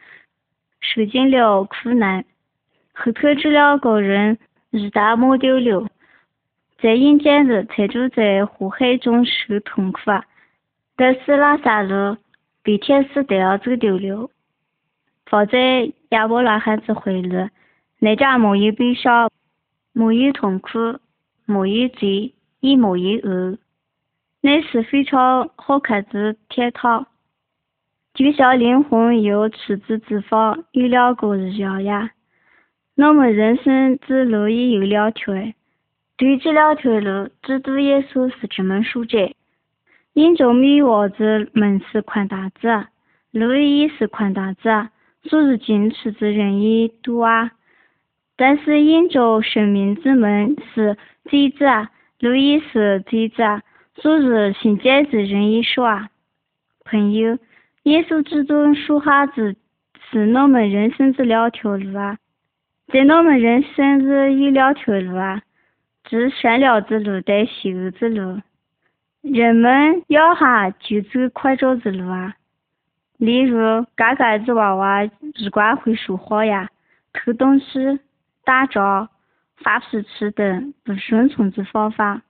[0.80, 2.25] 受尽了苦难。
[2.95, 4.39] 后头这两个人
[4.71, 5.88] 一大抹掉了，
[6.82, 10.25] 在阴间日菜主在火海中受痛苦啊！
[10.95, 12.17] 但是拉萨路
[12.68, 14.30] 被天使带要走丢了，
[15.26, 17.49] 放在亚伯拉罕之怀里，
[17.99, 19.32] 那家没有悲伤，
[19.93, 20.99] 没有痛苦，
[21.45, 23.57] 没有罪，也没有恶。
[24.41, 27.07] 那是非常好看的天堂，
[28.13, 32.11] 就像灵魂有去的地方有两个一样呀。
[32.95, 35.34] 那么人生之路也有两条，
[36.18, 39.36] 对这两条路，基督耶稣是这么说的：
[40.18, 42.88] 眼中迷惘的门是宽大的，
[43.30, 44.89] 路也是宽大的，
[45.22, 47.51] 所以进出的人也多啊。
[48.36, 51.89] 但是眼中生命之门是窄的，
[52.20, 53.61] 路也是窄的。
[53.93, 56.09] 昨日新见的人也少啊，
[56.84, 57.38] 朋友，
[57.84, 59.55] 耶稣基督说哈子
[60.09, 62.18] 是我们人生的两条路啊，
[62.91, 65.43] 在我们人生里有两条路啊，
[66.09, 68.41] 即善良之路带邪恶之路，
[69.22, 72.36] 人们要哈就走快着之路啊，
[73.18, 76.70] 例如嘎嘎子娃娃一贯会说谎呀，
[77.13, 77.99] 偷东西、
[78.45, 79.09] 打仗、
[79.57, 82.22] 发脾气等不顺从之方法。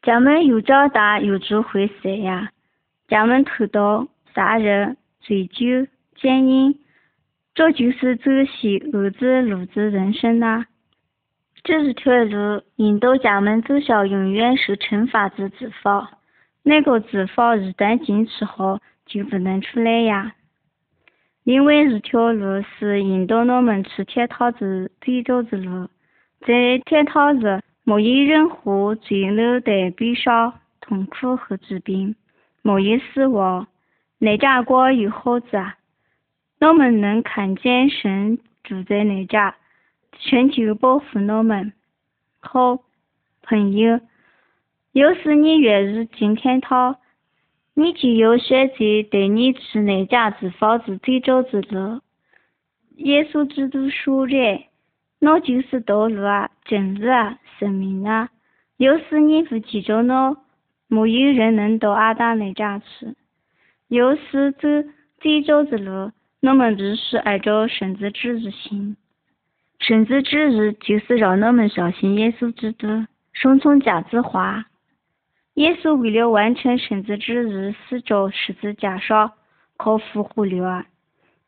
[0.00, 2.50] 咱们又长大又智慧些呀，
[3.08, 6.78] 咱们偷盗、杀人、醉酒、奸淫，
[7.54, 10.64] 这就是走邪恶之路子人生呐。
[11.64, 16.08] 这一条路引导咱们走向永远受惩罚之地方，
[16.68, 20.34] 那个地方一旦进去后就不能出来呀。
[21.44, 25.88] 另外一条路是引导我们去天堂的最早之路，
[26.46, 27.62] 在天堂里。
[27.84, 32.14] 没有任何坠落的悲伤、痛苦和疾病，
[32.60, 33.66] 没有死亡。
[34.18, 35.56] 那家国有好子！
[36.60, 39.56] 我们能看见神住在那家，
[40.18, 41.72] 神就保护我们。
[42.40, 42.80] 好，
[43.40, 43.98] 朋友，
[44.92, 46.96] 要是你愿意进天堂，
[47.74, 48.74] 你就要选择
[49.10, 52.00] 带你去那家子房子最早之路。
[52.96, 54.64] 耶稣基督说的。
[55.20, 58.28] 那就是道路啊，真理啊，生命啊！
[58.76, 60.36] 要是你不记着那，
[60.86, 63.16] 没有人能到阿达那家去。
[63.88, 64.68] 要是走
[65.18, 66.12] 最早的路，
[66.42, 68.96] 我们必须按照圣子旨意行。
[69.80, 72.86] 圣子旨意就是让我们相信耶稣基督，
[73.32, 74.66] 顺从家子话。
[75.58, 79.32] 耶稣为了完成圣子旨意，死在十字架上，
[79.76, 80.86] 靠复活了啊！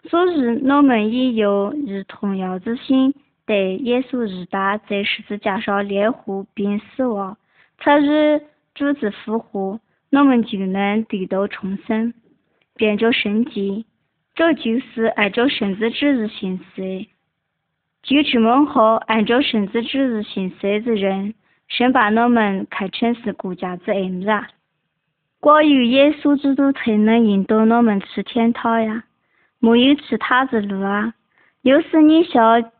[0.02, 3.14] 所以，我们也要以同样之心。
[3.46, 7.36] 对耶稣日大在十字架上烈火并死亡，
[7.78, 8.40] 参与
[8.74, 9.78] 主子复活，
[10.10, 12.12] 我们就能得到重生，
[12.74, 13.84] 变着圣洁。
[14.34, 17.06] 这就是按照圣子旨意行事。
[18.02, 21.34] 就这么好，按照圣子旨意行事的人，
[21.70, 24.44] 先把我们看成是国家之恩人。
[25.38, 29.04] 关于耶稣基督才能引导我们去天堂呀，
[29.58, 31.14] 没有其他的路啊。
[31.62, 32.70] 要是你相，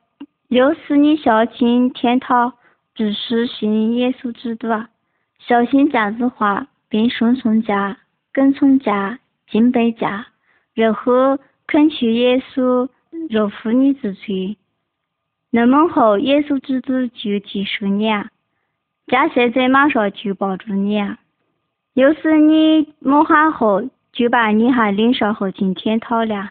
[0.48, 2.52] 要是你相信天堂，
[2.94, 4.90] 必须信耶稣基督啊，
[5.38, 7.96] 相信这句话，并顺从家、
[8.32, 9.18] 跟从家、
[9.48, 10.26] 敬拜家，
[10.74, 12.88] 然后恳求耶稣
[13.30, 14.58] 饶恕你之罪。
[15.50, 18.30] 那么好，耶稣基督就接受你啊，
[19.10, 21.18] 家现在马上就抱住你啊。
[21.94, 23.82] 要是你没喊好，
[24.12, 26.50] 就把你还领上后进天堂了。